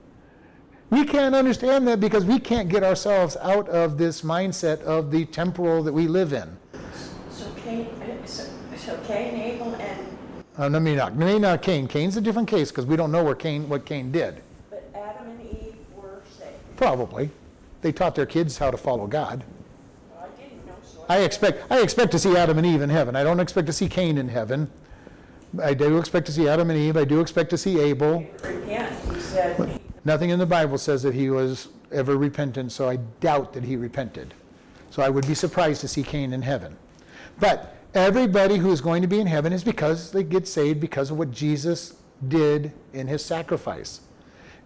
[0.91, 5.25] We can't understand that because we can't get ourselves out of this mindset of the
[5.25, 6.57] temporal that we live in.
[7.31, 7.89] So Cain,
[8.27, 8.45] so,
[8.77, 10.12] so Cain, Abel, and,
[10.57, 11.17] Uh, no, maybe not.
[11.17, 11.89] Maybe not Cain.
[11.89, 14.43] Cain's a different case because we don't know where Cain, what Cain did.
[14.71, 16.53] but Adam and Eve were saved.
[16.77, 17.31] Probably.
[17.81, 19.45] They taught their kids how to follow God.
[20.11, 21.05] Well, I didn't know, so.
[21.09, 23.17] I expect, I expect to see Adam and Eve in heaven.
[23.17, 24.71] I don't expect to see Cain in heaven.
[25.63, 26.97] I do expect to see Adam and Eve.
[26.97, 28.25] I do expect to see Abel.
[28.43, 32.97] Repent, he said, Nothing in the Bible says that he was ever repentant, so I
[33.21, 34.35] doubt that he repented.
[34.91, 36.77] So I would be surprised to see Cain in heaven.
[37.39, 41.11] But everybody who is going to be in heaven is because they get saved because
[41.11, 41.97] of what Jesus
[42.29, 44.01] did in his sacrifice.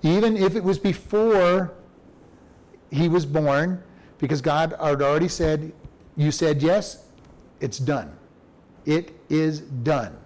[0.02, 1.72] Even if it was before
[2.90, 3.82] he was born,
[4.18, 5.72] because God had already said,
[6.16, 7.04] You said yes,
[7.60, 8.16] it's done.
[8.84, 10.16] It is done.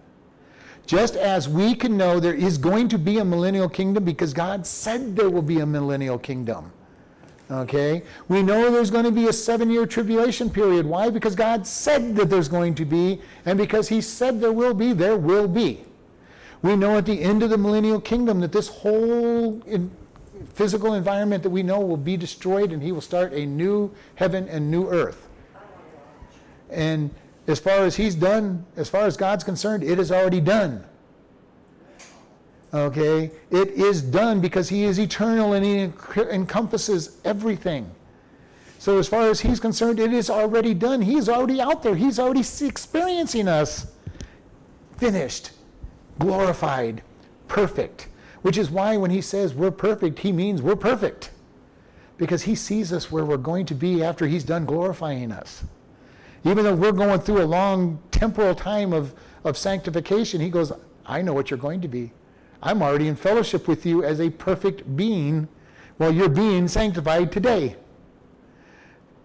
[0.87, 4.67] Just as we can know there is going to be a millennial kingdom because God
[4.67, 6.73] said there will be a millennial kingdom.
[7.51, 8.03] Okay?
[8.29, 10.87] We know there's going to be a seven year tribulation period.
[10.87, 11.11] Why?
[11.11, 14.93] Because God said that there's going to be, and because He said there will be,
[14.93, 15.85] there will be.
[16.63, 19.63] We know at the end of the millennial kingdom that this whole
[20.55, 24.49] physical environment that we know will be destroyed and He will start a new heaven
[24.49, 25.29] and new earth.
[26.71, 27.11] And
[27.47, 30.85] as far as he's done, as far as God's concerned, it is already done.
[32.73, 33.31] Okay?
[33.51, 35.93] It is done because he is eternal and he
[36.31, 37.91] encompasses everything.
[38.79, 41.03] So, as far as he's concerned, it is already done.
[41.03, 41.95] He's already out there.
[41.95, 43.87] He's already experiencing us.
[44.97, 45.51] Finished,
[46.19, 47.03] glorified,
[47.47, 48.09] perfect.
[48.41, 51.31] Which is why when he says we're perfect, he means we're perfect.
[52.17, 55.63] Because he sees us where we're going to be after he's done glorifying us.
[56.45, 59.15] Even though we're going through a long temporal time of,
[59.45, 60.73] of sanctification, he goes,
[61.05, 62.13] I know what you're going to be.
[62.63, 65.49] I'm already in fellowship with you as a perfect being
[65.97, 67.77] while you're being sanctified today.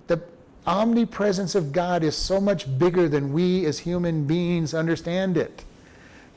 [0.07, 0.21] The
[0.65, 5.63] omnipresence of God is so much bigger than we as human beings understand it.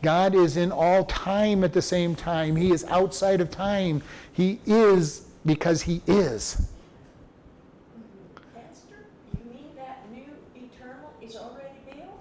[0.03, 2.57] God is in all time at the same time.
[2.57, 4.03] He is outside of time.
[4.33, 6.69] He is because He is.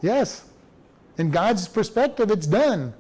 [0.01, 0.45] Yes.
[1.17, 2.93] In God's perspective, it's done.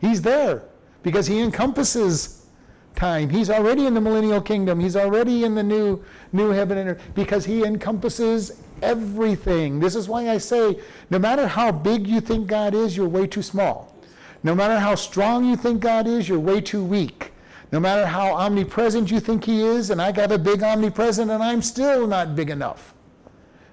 [0.00, 0.62] He's there
[1.02, 2.46] because He encompasses
[2.94, 3.30] time.
[3.30, 4.80] He's already in the millennial kingdom.
[4.80, 9.80] He's already in the new, new heaven and earth because He encompasses everything.
[9.80, 10.80] This is why I say
[11.10, 13.94] no matter how big you think God is, you're way too small.
[14.42, 17.32] No matter how strong you think God is, you're way too weak.
[17.72, 21.42] No matter how omnipresent you think He is, and I got a big omnipresent and
[21.42, 22.94] I'm still not big enough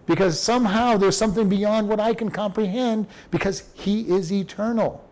[0.06, 5.04] because somehow there's something beyond what I can comprehend because He is eternal.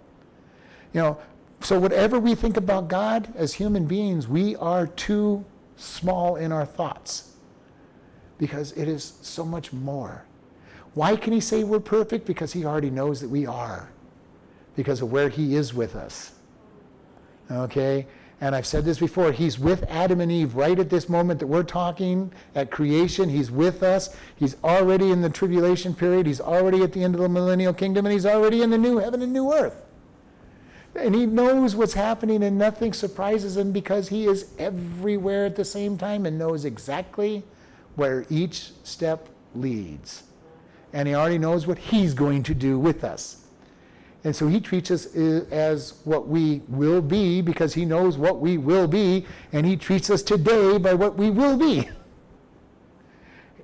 [0.94, 1.18] You know,
[1.62, 5.44] so whatever we think about God as human beings, we are too
[5.76, 7.34] small in our thoughts
[8.38, 10.26] because it is so much more.
[10.94, 12.26] Why can He say we're perfect?
[12.26, 13.90] Because He already knows that we are
[14.76, 16.34] because of where He is with us.
[17.50, 18.08] Okay?
[18.42, 21.48] And I've said this before, he's with Adam and Eve right at this moment that
[21.48, 23.30] we're talking at creation.
[23.30, 24.16] He's with us.
[24.36, 26.28] He's already in the tribulation period.
[26.28, 28.98] He's already at the end of the millennial kingdom, and he's already in the new
[28.98, 29.85] heaven and new earth.
[30.96, 35.66] And he knows what's happening, and nothing surprises him because he is everywhere at the
[35.66, 37.44] same time and knows exactly
[37.96, 40.24] where each step leads.
[40.94, 43.46] And he already knows what he's going to do with us.
[44.24, 48.58] And so he treats us as what we will be because he knows what we
[48.58, 51.90] will be, and he treats us today by what we will be.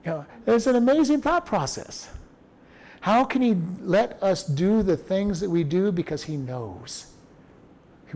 [0.04, 2.10] You know, it's an amazing thought process.
[3.02, 5.92] How can he let us do the things that we do?
[5.92, 7.11] Because he knows.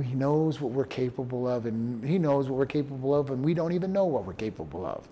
[0.02, 3.54] He knows what we're capable of, and he knows what we're capable of, and we
[3.54, 5.08] don't even know what we're capable of.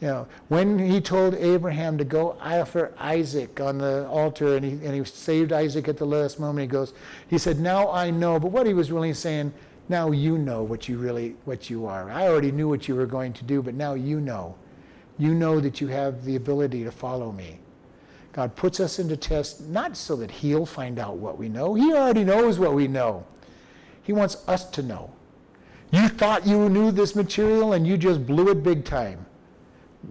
[0.00, 4.72] You know, when he told Abraham to go offer Isaac on the altar and he,
[4.72, 6.92] and he saved Isaac at the last moment, he goes,
[7.28, 8.38] he said, now I know.
[8.38, 9.54] But what he was really saying,
[9.88, 12.10] now you know what you really, what you are.
[12.10, 14.56] I already knew what you were going to do, but now you know.
[15.16, 17.60] You know that you have the ability to follow me.
[18.32, 21.74] God puts us into test not so that he'll find out what we know.
[21.74, 23.24] He already knows what we know.
[24.04, 25.10] He wants us to know.
[25.90, 29.26] You thought you knew this material and you just blew it big time.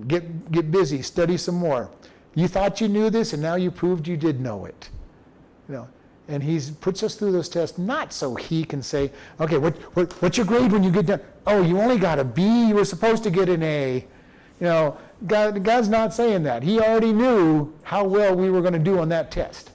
[0.08, 1.89] Get, get busy, study some more.
[2.36, 4.89] You thought you knew this, and now you proved you did know it.
[5.70, 5.88] You know,
[6.28, 10.12] and he puts us through those tests not so he can say, okay, what, what,
[10.22, 11.22] what's your grade when you get done?
[11.46, 12.68] Oh, you only got a B.
[12.68, 14.06] You were supposed to get an A.
[14.60, 16.64] You know, God, God's not saying that.
[16.64, 19.72] He already knew how well we were going to do on that test.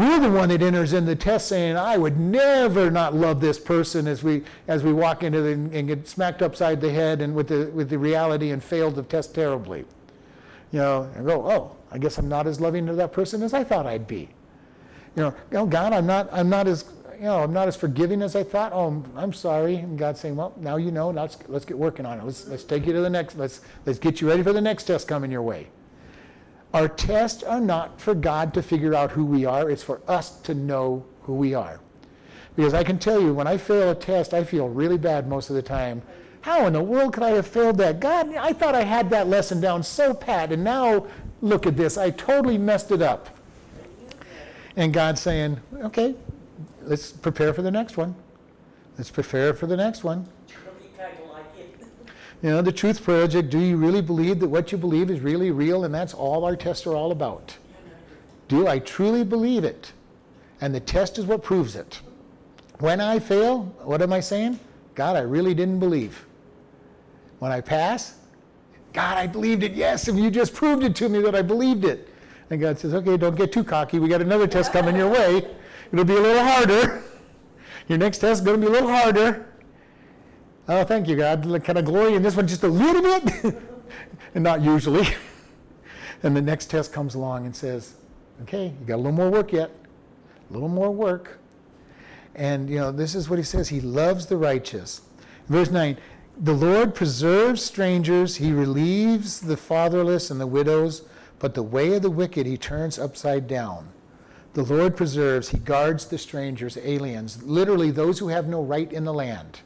[0.00, 3.58] We're the one that enters in the test saying, I would never not love this
[3.58, 7.34] person as we as we walk into the, and get smacked upside the head and
[7.34, 9.80] with the with the reality and fail to test terribly.
[10.72, 13.52] You know, and go, oh, I guess I'm not as loving to that person as
[13.52, 14.30] I thought I'd be.
[15.16, 16.86] You know, oh God, I'm not I'm not as
[17.16, 18.72] you know, I'm not as forgiving as I thought.
[18.72, 19.76] Oh, I'm sorry.
[19.76, 21.10] And God's saying, well, now you know.
[21.10, 22.24] Let's let's get working on it.
[22.24, 23.36] Let's let's take you to the next.
[23.36, 25.66] Let's let's get you ready for the next test coming your way.
[26.72, 29.70] Our tests are not for God to figure out who we are.
[29.70, 31.80] It's for us to know who we are.
[32.56, 35.50] Because I can tell you, when I fail a test, I feel really bad most
[35.50, 36.02] of the time.
[36.42, 38.00] How in the world could I have failed that?
[38.00, 41.06] God, I thought I had that lesson down so pat, and now
[41.42, 41.98] look at this.
[41.98, 43.28] I totally messed it up.
[44.76, 46.14] And God's saying, okay,
[46.82, 48.14] let's prepare for the next one.
[48.96, 50.28] Let's prepare for the next one.
[50.48, 51.86] Really kind of like it.
[52.42, 55.50] You know, the Truth Project, do you really believe that what you believe is really
[55.50, 55.84] real?
[55.84, 57.56] And that's all our tests are all about.
[58.48, 59.92] Do I truly believe it?
[60.60, 62.00] And the test is what proves it.
[62.78, 64.58] When I fail, what am I saying?
[64.94, 66.24] God, I really didn't believe.
[67.40, 68.16] When I pass,
[68.94, 69.72] God, I believed it.
[69.72, 72.08] Yes, and you just proved it to me that I believed it.
[72.48, 73.98] And God says, okay, don't get too cocky.
[73.98, 75.46] We got another test coming your way.
[75.92, 77.02] It'll be a little harder.
[77.88, 79.49] Your next test is going to be a little harder.
[80.72, 81.42] Oh, thank you, God.
[81.64, 83.60] Can I glory in this one just a little bit?
[84.36, 85.04] and not usually.
[86.22, 87.94] and the next test comes along and says,
[88.42, 89.72] okay, you got a little more work yet.
[90.48, 91.40] A little more work.
[92.36, 95.00] And, you know, this is what he says He loves the righteous.
[95.48, 95.96] Verse 9
[96.38, 101.02] The Lord preserves strangers, He relieves the fatherless and the widows,
[101.40, 103.88] but the way of the wicked He turns upside down.
[104.54, 109.02] The Lord preserves, He guards the strangers, aliens, literally those who have no right in
[109.02, 109.62] the land.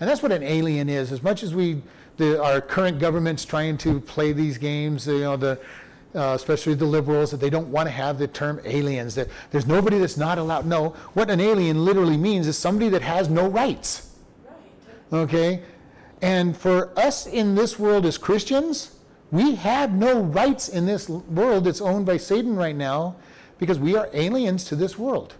[0.00, 1.10] And that's what an alien is.
[1.12, 1.82] As much as we,
[2.16, 5.60] the, our current government's trying to play these games, you know, the,
[6.14, 9.14] uh, especially the liberals, that they don't want to have the term aliens.
[9.14, 10.66] That there's nobody that's not allowed.
[10.66, 14.14] No, what an alien literally means is somebody that has no rights.
[14.46, 15.20] Right.
[15.20, 15.62] Okay,
[16.22, 18.96] and for us in this world as Christians,
[19.30, 23.16] we have no rights in this world that's owned by Satan right now
[23.58, 25.34] because we are aliens to this world.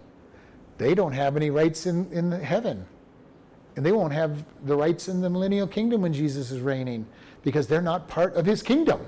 [0.76, 2.86] They don't have any rights in, in heaven.
[3.78, 7.06] And they won't have the rights in the millennial kingdom when Jesus is reigning
[7.44, 9.00] because they're not part of his kingdom.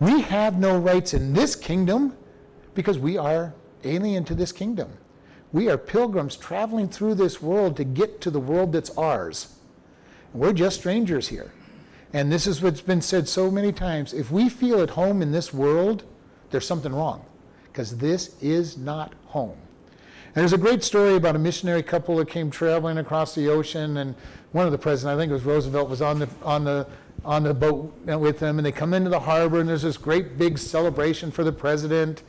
[0.00, 2.16] We have no rights in this kingdom
[2.74, 4.90] because we are alien to this kingdom.
[5.52, 9.54] We are pilgrims traveling through this world to get to the world that's ours.
[10.34, 11.52] We're just strangers here.
[12.12, 14.12] And this is what's been said so many times.
[14.12, 16.02] If we feel at home in this world,
[16.50, 17.24] there's something wrong
[17.66, 19.58] because this is not home.
[20.36, 23.96] And there's a great story about a missionary couple that came traveling across the ocean,
[23.96, 24.14] and
[24.52, 26.86] one of the presidents, I think it was Roosevelt, was on the on the
[27.24, 30.36] on the boat with them, and they come into the harbor, and there's this great
[30.36, 32.22] big celebration for the president.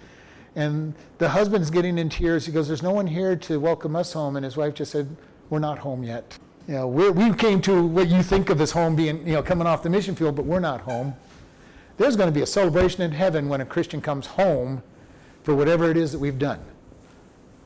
[0.56, 2.46] And the husband's getting in tears.
[2.46, 5.14] He goes, "There's no one here to welcome us home." And his wife just said,
[5.50, 6.40] "We're not home yet.
[6.66, 9.44] You know, we we came to what you think of as home being, you know,
[9.44, 11.14] coming off the mission field, but we're not home.
[11.98, 14.82] There's going to be a celebration in heaven when a Christian comes home
[15.44, 16.62] for whatever it is that we've done,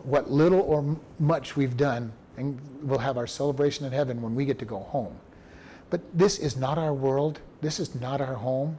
[0.05, 4.45] what little or much we've done, and we'll have our celebration in heaven when we
[4.45, 5.15] get to go home.
[5.89, 7.39] But this is not our world.
[7.61, 8.77] This is not our home.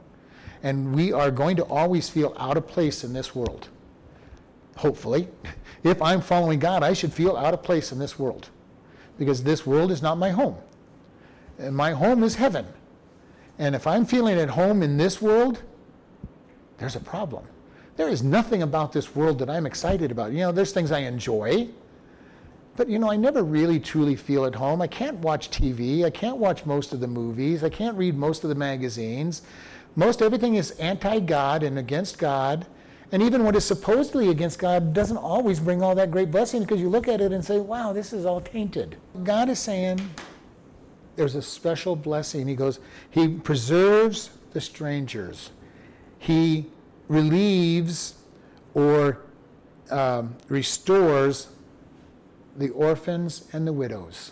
[0.63, 3.69] And we are going to always feel out of place in this world.
[4.77, 5.27] Hopefully.
[5.83, 8.47] If I'm following God, I should feel out of place in this world
[9.17, 10.55] because this world is not my home.
[11.59, 12.65] And my home is heaven.
[13.59, 15.61] And if I'm feeling at home in this world,
[16.77, 17.43] there's a problem.
[17.95, 20.31] There is nothing about this world that I'm excited about.
[20.31, 21.69] You know, there's things I enjoy,
[22.75, 24.81] but you know, I never really truly feel at home.
[24.81, 26.03] I can't watch TV.
[26.03, 27.63] I can't watch most of the movies.
[27.63, 29.43] I can't read most of the magazines.
[29.95, 32.65] Most everything is anti God and against God.
[33.11, 36.81] And even what is supposedly against God doesn't always bring all that great blessing because
[36.81, 38.97] you look at it and say, wow, this is all tainted.
[39.23, 39.99] God is saying
[41.15, 42.47] there's a special blessing.
[42.47, 42.79] He goes,
[43.11, 45.51] He preserves the strangers.
[46.17, 46.67] He
[47.07, 48.15] relieves
[48.73, 49.21] or
[49.91, 51.49] um, restores
[52.57, 54.31] the orphans and the widows.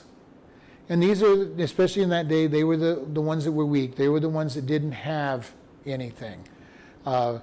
[0.89, 3.95] And these are, especially in that day, they were the, the ones that were weak.
[3.95, 5.51] They were the ones that didn't have
[5.85, 6.43] anything.
[7.05, 7.39] Uh,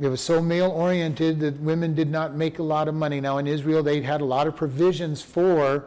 [0.00, 3.20] it was so male oriented that women did not make a lot of money.
[3.20, 5.86] Now, in Israel, they had a lot of provisions for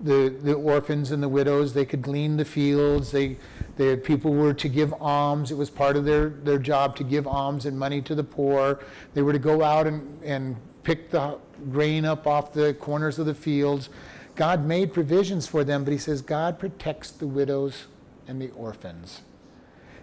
[0.00, 1.74] the, the orphans and the widows.
[1.74, 3.10] They could glean the fields.
[3.10, 3.36] They,
[3.76, 5.50] they, people were to give alms.
[5.50, 8.80] It was part of their, their job to give alms and money to the poor.
[9.14, 11.38] They were to go out and, and pick the
[11.70, 13.88] grain up off the corners of the fields.
[14.36, 17.86] God made provisions for them, but he says God protects the widows
[18.28, 19.22] and the orphans.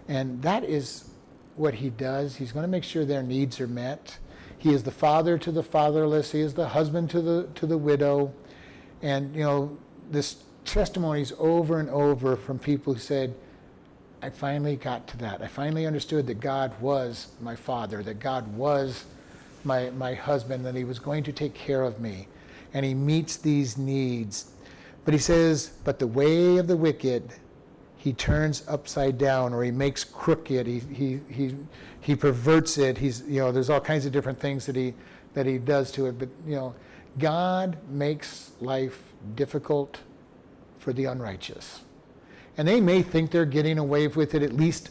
[0.08, 1.10] And that is
[1.56, 2.36] what he does.
[2.36, 4.18] He's going to make sure their needs are met.
[4.58, 6.32] He is the father to the fatherless.
[6.32, 8.34] He is the husband to the to the widow.
[9.02, 9.78] And you know,
[10.12, 13.36] this testimonies over and over from people who said,
[14.22, 15.42] I finally got to that.
[15.42, 19.06] I finally understood that God was my father, that God was
[19.64, 22.28] my, my husband, that he was going to take care of me.
[22.74, 24.52] And he meets these needs.
[25.06, 27.30] But he says, But the way of the wicked
[27.98, 31.56] he turns upside down or he makes crooked, he, he, he,
[32.02, 33.00] he perverts it.
[33.00, 34.94] He's, you know, there's all kinds of different things that he,
[35.34, 36.20] that he does to it.
[36.20, 36.76] But, you know,
[37.18, 40.02] God makes life difficult
[40.80, 41.82] for the unrighteous.
[42.58, 44.90] And they may think they're getting away with it, at least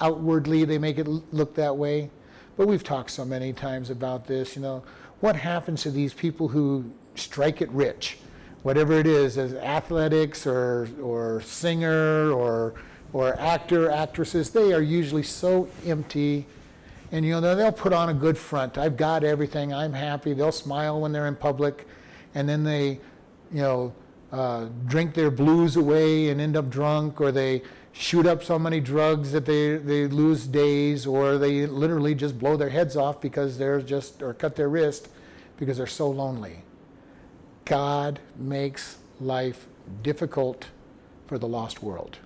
[0.00, 2.10] outwardly, they make it look that way.
[2.56, 4.82] But we've talked so many times about this, you know.
[5.20, 8.18] What happens to these people who strike it rich?
[8.62, 12.74] Whatever it is, as athletics or, or singer or,
[13.12, 16.46] or actor, actresses, they are usually so empty.
[17.12, 18.76] And you know, they'll put on a good front.
[18.78, 20.32] I've got everything, I'm happy.
[20.32, 21.86] They'll smile when they're in public.
[22.34, 23.00] And then they,
[23.52, 23.92] you know,
[24.32, 28.80] uh, drink their blues away and end up drunk, or they shoot up so many
[28.80, 33.58] drugs that they, they lose days, or they literally just blow their heads off because
[33.58, 35.08] they're just, or cut their wrist
[35.58, 36.62] because they're so lonely.
[37.64, 39.66] God makes life
[40.02, 40.66] difficult
[41.26, 42.18] for the lost world.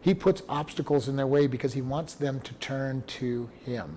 [0.00, 3.96] He puts obstacles in their way because he wants them to turn to him.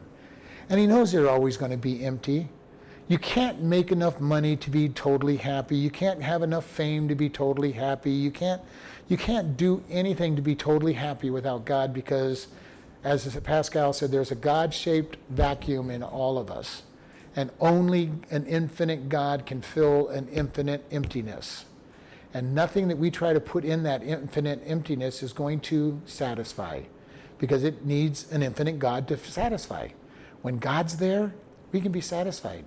[0.69, 2.49] And he knows they're always going to be empty.
[3.09, 5.75] You can't make enough money to be totally happy.
[5.75, 8.11] You can't have enough fame to be totally happy.
[8.11, 8.61] You can't,
[9.07, 12.49] you can't do anything to be totally happy without God because,
[13.03, 16.83] as Pascal said, there's a God shaped vacuum in all of us.
[17.35, 21.65] And only an infinite God can fill an infinite emptiness.
[22.31, 26.81] And nothing that we try to put in that infinite emptiness is going to satisfy
[27.39, 29.87] because it needs an infinite God to satisfy.
[30.43, 31.33] When God's there,
[31.71, 32.65] we can be satisfied.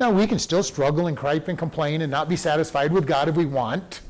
[0.00, 3.28] Now, we can still struggle and gripe and complain and not be satisfied with God
[3.28, 4.00] if we want.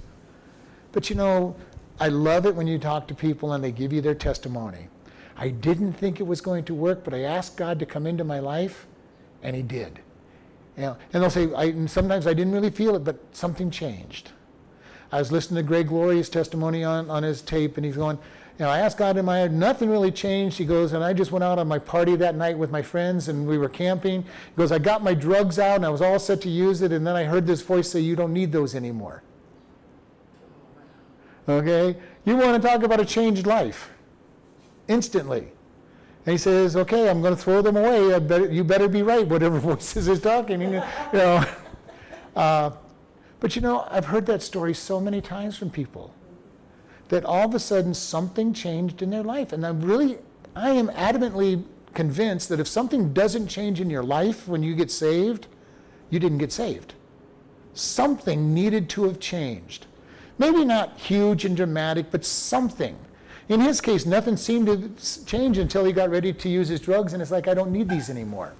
[0.93, 1.57] But you know,
[2.01, 4.89] I love it when you talk to people and they give you their testimony.
[5.37, 8.25] I didn't think it was going to work, but I asked God to come into
[8.25, 8.87] my life,
[9.43, 10.01] and He did.
[10.77, 14.31] You know, and they'll say, I, sometimes I didn't really feel it, but something changed.
[15.11, 18.19] I was listening to Greg Laurie's testimony on, on his tape, and he's going,
[18.59, 20.59] you know, I asked God in my head, nothing really changed.
[20.59, 23.29] He goes, and I just went out on my party that night with my friends
[23.29, 24.23] and we were camping.
[24.23, 26.91] He goes, I got my drugs out and I was all set to use it,
[26.91, 29.23] and then I heard this voice say, You don't need those anymore.
[31.49, 31.97] Okay?
[32.25, 33.91] You want to talk about a changed life
[34.89, 35.53] instantly.
[36.27, 38.19] And he says, Okay, I'm going to throw them away.
[38.19, 40.61] Better, you better be right, whatever voices is talking.
[40.61, 40.83] You
[41.13, 41.45] know.
[42.37, 42.71] Uh,
[43.41, 46.15] but you know, I've heard that story so many times from people
[47.09, 49.53] that all of a sudden something changed in their life.
[49.53, 50.19] And I'm really,
[50.55, 54.91] I am adamantly convinced that if something doesn't change in your life when you get
[54.91, 55.47] saved,
[56.11, 56.95] you didn't get saved.
[57.75, 59.87] Something needed to have changed.
[60.39, 62.97] Maybe not huge and dramatic, but something.
[63.49, 67.13] In his case, nothing seemed to change until he got ready to use his drugs,
[67.15, 68.55] and it's like, I don't need these anymore.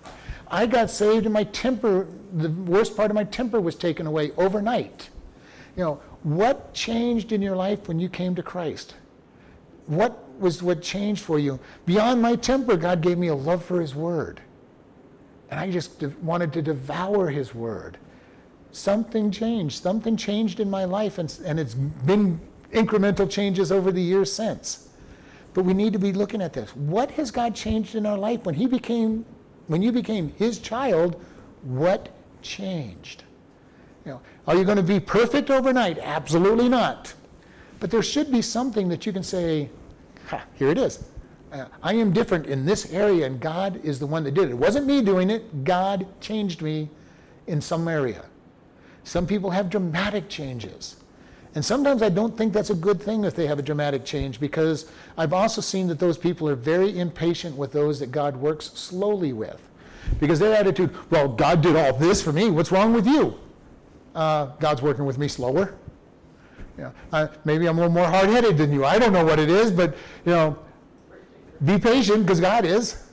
[0.51, 4.33] I got saved, and my temper, the worst part of my temper was taken away
[4.37, 5.11] overnight.
[5.79, 8.97] You know, what changed in your life when you came to Christ?
[9.87, 11.61] What was what changed for you?
[11.87, 14.41] Beyond my temper, God gave me a love for His Word.
[15.49, 17.97] And I just wanted to devour His Word.
[18.73, 19.81] Something changed.
[19.81, 22.41] Something changed in my life, and, and it's been
[22.73, 24.89] incremental changes over the years since.
[25.55, 26.75] But we need to be looking at this.
[26.75, 29.25] What has God changed in our life when He became,
[29.69, 31.25] when you became His child?
[31.63, 32.09] What
[32.43, 33.23] changed?
[34.09, 35.99] Know, are you going to be perfect overnight?
[35.99, 37.13] Absolutely not.
[37.79, 39.69] But there should be something that you can say,
[40.55, 41.05] here it is.
[41.53, 44.51] Uh, I am different in this area, and God is the one that did it.
[44.53, 46.89] It wasn't me doing it, God changed me
[47.47, 48.25] in some area.
[49.05, 50.97] Some people have dramatic changes.
[51.55, 54.41] And sometimes I don't think that's a good thing if they have a dramatic change
[54.41, 58.67] because I've also seen that those people are very impatient with those that God works
[58.67, 59.61] slowly with.
[60.21, 63.39] Because their attitude, well, God did all this for me, what's wrong with you?
[64.15, 65.75] Uh, God's working with me slower.
[67.45, 68.85] Maybe I'm a little more hard-headed than you.
[68.85, 70.59] I don't know what it is, but you know,
[71.65, 73.05] be patient because God is.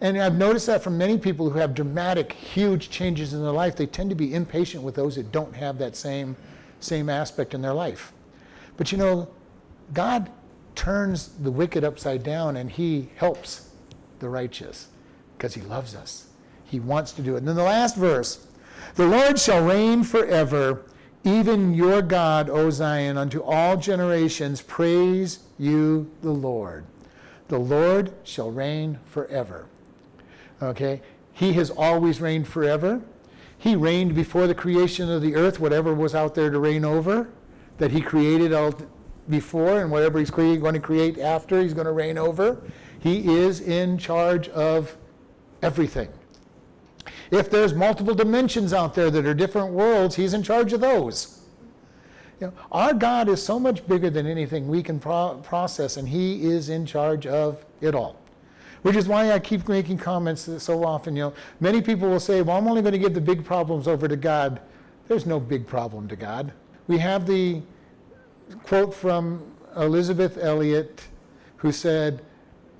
[0.00, 3.76] And I've noticed that from many people who have dramatic, huge changes in their life,
[3.76, 6.36] they tend to be impatient with those that don't have that same,
[6.78, 8.12] same aspect in their life.
[8.76, 9.28] But you know,
[9.92, 10.30] God
[10.74, 13.68] turns the wicked upside down and he helps
[14.20, 14.88] the righteous
[15.36, 16.28] because he loves us.
[16.64, 17.38] He wants to do it.
[17.38, 18.46] And then the last verse,
[18.94, 20.84] the Lord shall reign forever,
[21.24, 24.62] even your God, O Zion, unto all generations.
[24.62, 26.84] Praise you, the Lord.
[27.48, 29.66] The Lord shall reign forever.
[30.62, 31.02] Okay?
[31.32, 33.02] He has always reigned forever.
[33.58, 37.28] He reigned before the creation of the earth, whatever was out there to reign over,
[37.78, 38.74] that he created all
[39.28, 42.62] before, and whatever he's going to create after, he's going to reign over.
[42.98, 44.96] He is in charge of
[45.62, 46.08] everything.
[47.30, 51.40] If there's multiple dimensions out there that are different worlds, he's in charge of those.
[52.40, 56.08] You know, our God is so much bigger than anything we can pro- process, and
[56.08, 58.16] he is in charge of it all.
[58.82, 61.14] Which is why I keep making comments so often.
[61.14, 63.86] You know, many people will say, "Well, I'm only going to give the big problems
[63.86, 64.60] over to God."
[65.06, 66.52] There's no big problem to God.
[66.88, 67.60] We have the
[68.62, 69.42] quote from
[69.76, 71.02] Elisabeth Elliot,
[71.56, 72.22] who said,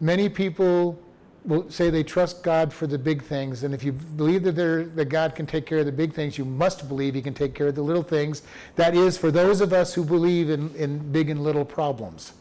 [0.01, 0.99] "Many people
[1.45, 4.53] will say they trust God for the big things, and if you believe that,
[4.97, 7.55] that God can take care of the big things, you must believe He can take
[7.55, 8.43] care of the little things.
[8.77, 12.33] That is for those of us who believe in, in big and little problems.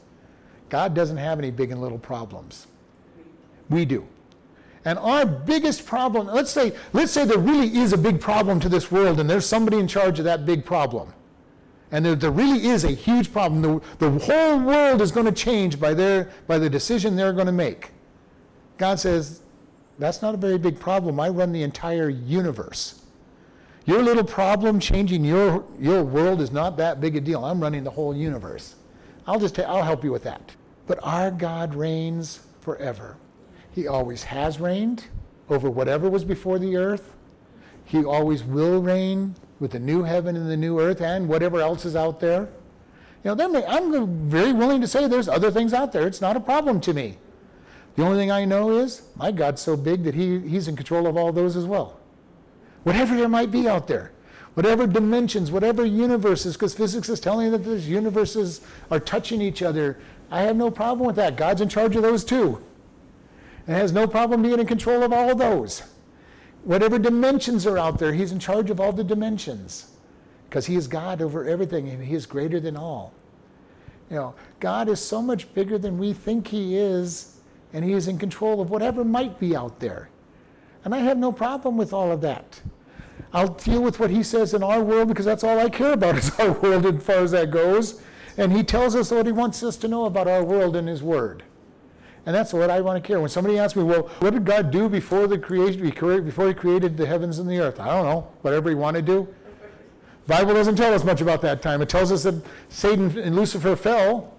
[0.69, 2.67] God doesn't have any big and little problems.
[3.69, 4.05] We do.
[4.85, 8.69] And our biggest problem, let's say, let's say there really is a big problem to
[8.69, 11.13] this world and there's somebody in charge of that big problem.
[11.91, 13.61] And there, there really is a huge problem.
[13.61, 17.47] The, the whole world is going to change by, their, by the decision they're going
[17.47, 17.91] to make.
[18.79, 19.41] God says,
[19.99, 21.19] that's not a very big problem.
[21.19, 23.03] I run the entire universe.
[23.85, 27.43] Your little problem changing your, your world is not that big a deal.
[27.43, 28.75] I'm running the whole universe.
[29.27, 30.55] I'll just I'll help you with that.
[30.87, 33.17] But our God reigns forever.
[33.71, 35.05] He always has reigned
[35.49, 37.13] over whatever was before the earth.
[37.83, 41.83] He always will reign with the new heaven and the new earth and whatever else
[41.83, 42.47] is out there.
[43.23, 46.07] You know, may, I'm very willing to say there's other things out there.
[46.07, 47.17] It's not a problem to me.
[47.95, 51.07] The only thing I know is my God's so big that he, He's in control
[51.07, 51.99] of all those as well.
[52.83, 54.11] Whatever there might be out there,
[54.53, 59.99] whatever dimensions, whatever universes, because physics is telling that those universes are touching each other.
[60.31, 61.35] I have no problem with that.
[61.35, 62.63] God's in charge of those too
[63.69, 65.83] and has no problem being in control of all of those.
[66.63, 69.91] Whatever dimensions are out there, he's in charge of all the dimensions
[70.49, 73.13] because he is God over everything and he is greater than all.
[74.09, 77.35] You know, God is so much bigger than we think he is,
[77.73, 80.09] and he is in control of whatever might be out there.
[80.83, 82.61] And I have no problem with all of that.
[83.33, 86.17] I'll deal with what he says in our world because that's all I care about
[86.17, 88.01] is our world as far as that goes.
[88.37, 91.03] And he tells us what he wants us to know about our world in his
[91.03, 91.43] word.
[92.25, 93.19] And that's what I want to care.
[93.19, 95.81] When somebody asks me, well, what did God do before the creation,
[96.23, 97.79] before he created the heavens and the earth?
[97.79, 98.27] I don't know.
[98.41, 99.35] Whatever he wanted to do.
[100.27, 101.81] Bible doesn't tell us much about that time.
[101.81, 102.35] It tells us that
[102.69, 104.33] Satan and Lucifer fell.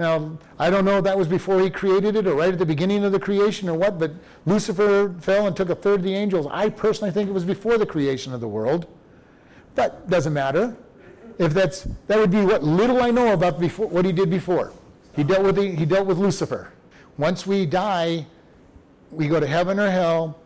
[0.00, 2.64] Now, I don't know if that was before he created it or right at the
[2.64, 4.12] beginning of the creation or what, but
[4.46, 6.46] Lucifer fell and took a third of the angels.
[6.50, 8.86] I personally think it was before the creation of the world.
[9.74, 10.74] But doesn't matter.
[11.38, 14.72] If that's that would be what little I know about before what he did before.
[15.14, 16.72] He dealt with the, he dealt with Lucifer.
[17.18, 18.24] Once we die,
[19.10, 20.38] we go to heaven or hell.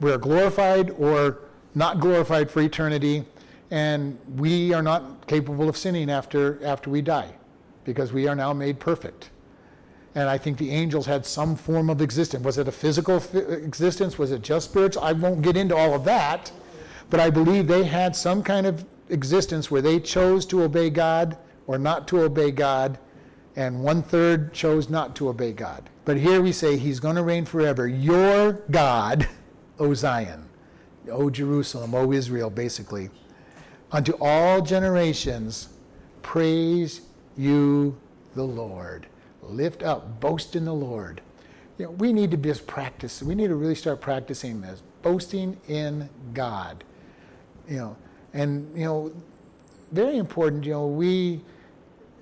[0.00, 1.38] We're glorified or
[1.74, 3.24] not glorified for eternity,
[3.70, 7.32] and we are not capable of sinning after, after we die
[7.84, 9.30] because we are now made perfect.
[10.14, 12.44] And I think the angels had some form of existence.
[12.44, 14.18] Was it a physical f- existence?
[14.18, 15.02] Was it just spiritual?
[15.02, 16.52] I won't get into all of that,
[17.08, 21.38] but I believe they had some kind of existence where they chose to obey God
[21.66, 22.98] or not to obey God,
[23.56, 25.88] and one third chose not to obey God.
[26.04, 27.86] But here we say he's going to reign forever.
[27.86, 29.28] Your God,
[29.78, 30.48] O Zion,
[31.10, 33.10] O Jerusalem, O Israel, basically.
[33.92, 35.68] Unto all generations,
[36.22, 37.02] praise
[37.36, 37.96] you
[38.34, 39.06] the Lord.
[39.42, 41.20] Lift up, boast in the Lord.
[41.78, 43.22] You know, we need to just practice.
[43.22, 46.84] We need to really start practicing this, boasting in God.
[47.68, 47.96] You know,
[48.34, 49.12] and you know,
[49.90, 50.64] very important.
[50.64, 51.40] You know, we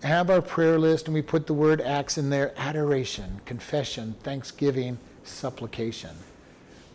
[0.03, 4.99] have our prayer list and we put the word acts in there adoration, confession, thanksgiving,
[5.25, 6.11] supplication.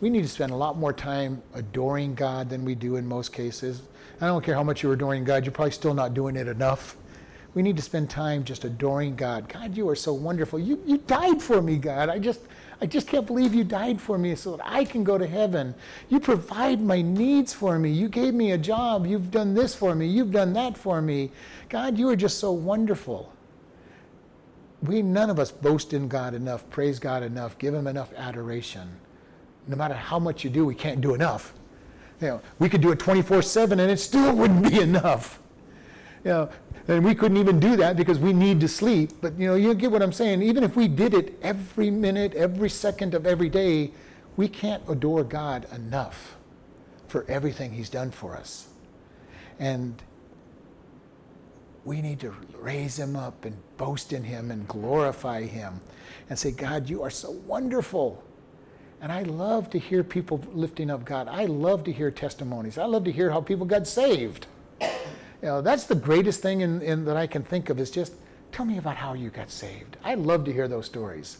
[0.00, 3.32] We need to spend a lot more time adoring God than we do in most
[3.32, 3.82] cases.
[4.20, 6.96] I don't care how much you're adoring God, you're probably still not doing it enough.
[7.56, 9.48] We need to spend time just adoring God.
[9.48, 10.58] God, you are so wonderful.
[10.58, 12.10] You, you died for me, God.
[12.10, 12.42] I just,
[12.82, 15.74] I just can't believe you died for me so that I can go to heaven.
[16.10, 17.90] You provide my needs for me.
[17.90, 19.06] You gave me a job.
[19.06, 20.06] You've done this for me.
[20.06, 21.32] You've done that for me.
[21.70, 23.32] God, you are just so wonderful.
[24.82, 28.86] We, none of us boast in God enough, praise God enough, give Him enough adoration.
[29.66, 31.54] No matter how much you do, we can't do enough.
[32.20, 35.40] You know, we could do it 24 7 and it still wouldn't be enough.
[36.22, 36.50] You know,
[36.88, 39.12] and we couldn't even do that because we need to sleep.
[39.20, 40.42] But you know, you get what I'm saying.
[40.42, 43.90] Even if we did it every minute, every second of every day,
[44.36, 46.36] we can't adore God enough
[47.08, 48.68] for everything He's done for us.
[49.58, 50.00] And
[51.84, 55.80] we need to raise Him up and boast in Him and glorify Him
[56.28, 58.22] and say, God, you are so wonderful.
[59.00, 61.28] And I love to hear people lifting up God.
[61.28, 62.78] I love to hear testimonies.
[62.78, 64.46] I love to hear how people got saved.
[65.46, 68.14] You know, that's the greatest thing in, in, that I can think of is just
[68.50, 69.96] tell me about how you got saved.
[70.02, 71.38] I love to hear those stories.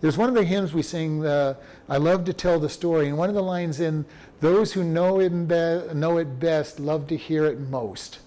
[0.00, 1.54] There's one of the hymns we sing, uh,
[1.88, 4.04] I love to tell the story, and one of the lines in,
[4.40, 8.20] those who know it, be- know it best love to hear it most.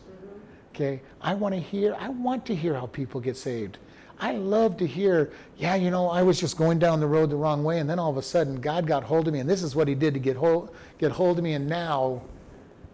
[0.75, 3.77] Okay, I want to hear, I want to hear how people get saved.
[4.19, 7.37] I love to hear, yeah, you know, I was just going down the road the
[7.37, 9.63] wrong way, and then all of a sudden God got hold of me, and this
[9.63, 12.21] is what He did to get hold, get hold of me, and now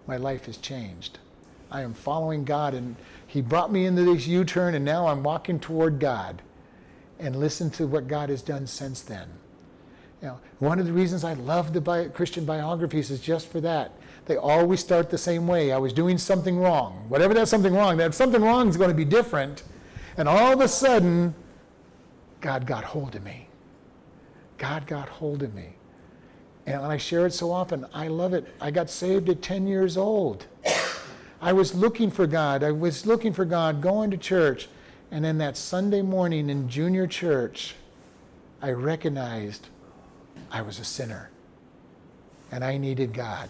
[0.06, 1.18] my life has changed.
[1.72, 2.96] I am following God, and
[3.26, 6.42] He brought me into this U turn, and now I'm walking toward God.
[7.20, 9.28] And listen to what God has done since then.
[10.22, 13.60] You know, one of the reasons I love the bi- Christian biographies is just for
[13.62, 13.92] that.
[14.26, 15.72] They always start the same way.
[15.72, 17.06] I was doing something wrong.
[17.08, 19.64] Whatever that something wrong, that something wrong is going to be different.
[20.18, 21.34] And all of a sudden,
[22.42, 23.48] God got hold of me.
[24.58, 25.76] God got hold of me.
[26.66, 27.86] And I share it so often.
[27.94, 28.54] I love it.
[28.60, 30.48] I got saved at 10 years old.
[31.42, 32.64] I was looking for God.
[32.64, 34.68] I was looking for God, going to church.
[35.12, 37.76] And then that Sunday morning in junior church,
[38.62, 39.68] I recognized
[40.52, 41.30] I was a sinner
[42.52, 43.50] and I needed God.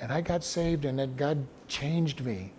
[0.00, 2.50] And I got saved, and then God changed me.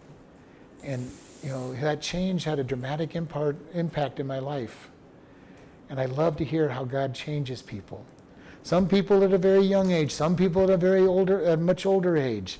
[0.81, 1.11] And,
[1.43, 4.89] you know, that change had a dramatic impart, impact in my life.
[5.89, 8.05] And I love to hear how God changes people.
[8.63, 11.85] Some people at a very young age, some people at a very older, a much
[11.85, 12.59] older age.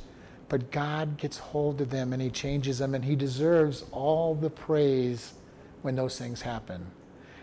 [0.54, 4.52] But God gets hold of them and He changes them, and He deserves all the
[4.52, 5.34] praise
[5.82, 6.86] when those things happen.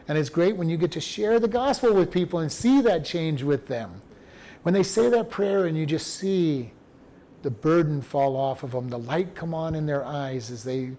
[0.06, 3.04] And it's great when you get to share the gospel with people and see that
[3.04, 4.00] change with them.
[4.62, 6.70] When they say that prayer and you just see
[7.42, 10.92] the burden fall off of them, the light come on in their eyes as they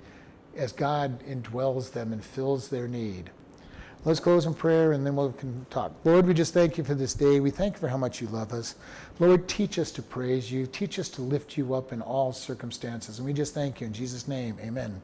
[0.57, 3.31] as God indwells them and fills their need.
[4.03, 5.93] Let's close in prayer and then we can talk.
[6.03, 7.39] Lord, we just thank you for this day.
[7.39, 8.75] We thank you for how much you love us.
[9.21, 10.65] Lord, teach us to praise you.
[10.65, 13.19] Teach us to lift you up in all circumstances.
[13.19, 14.57] And we just thank you in Jesus' name.
[14.59, 14.99] Amen.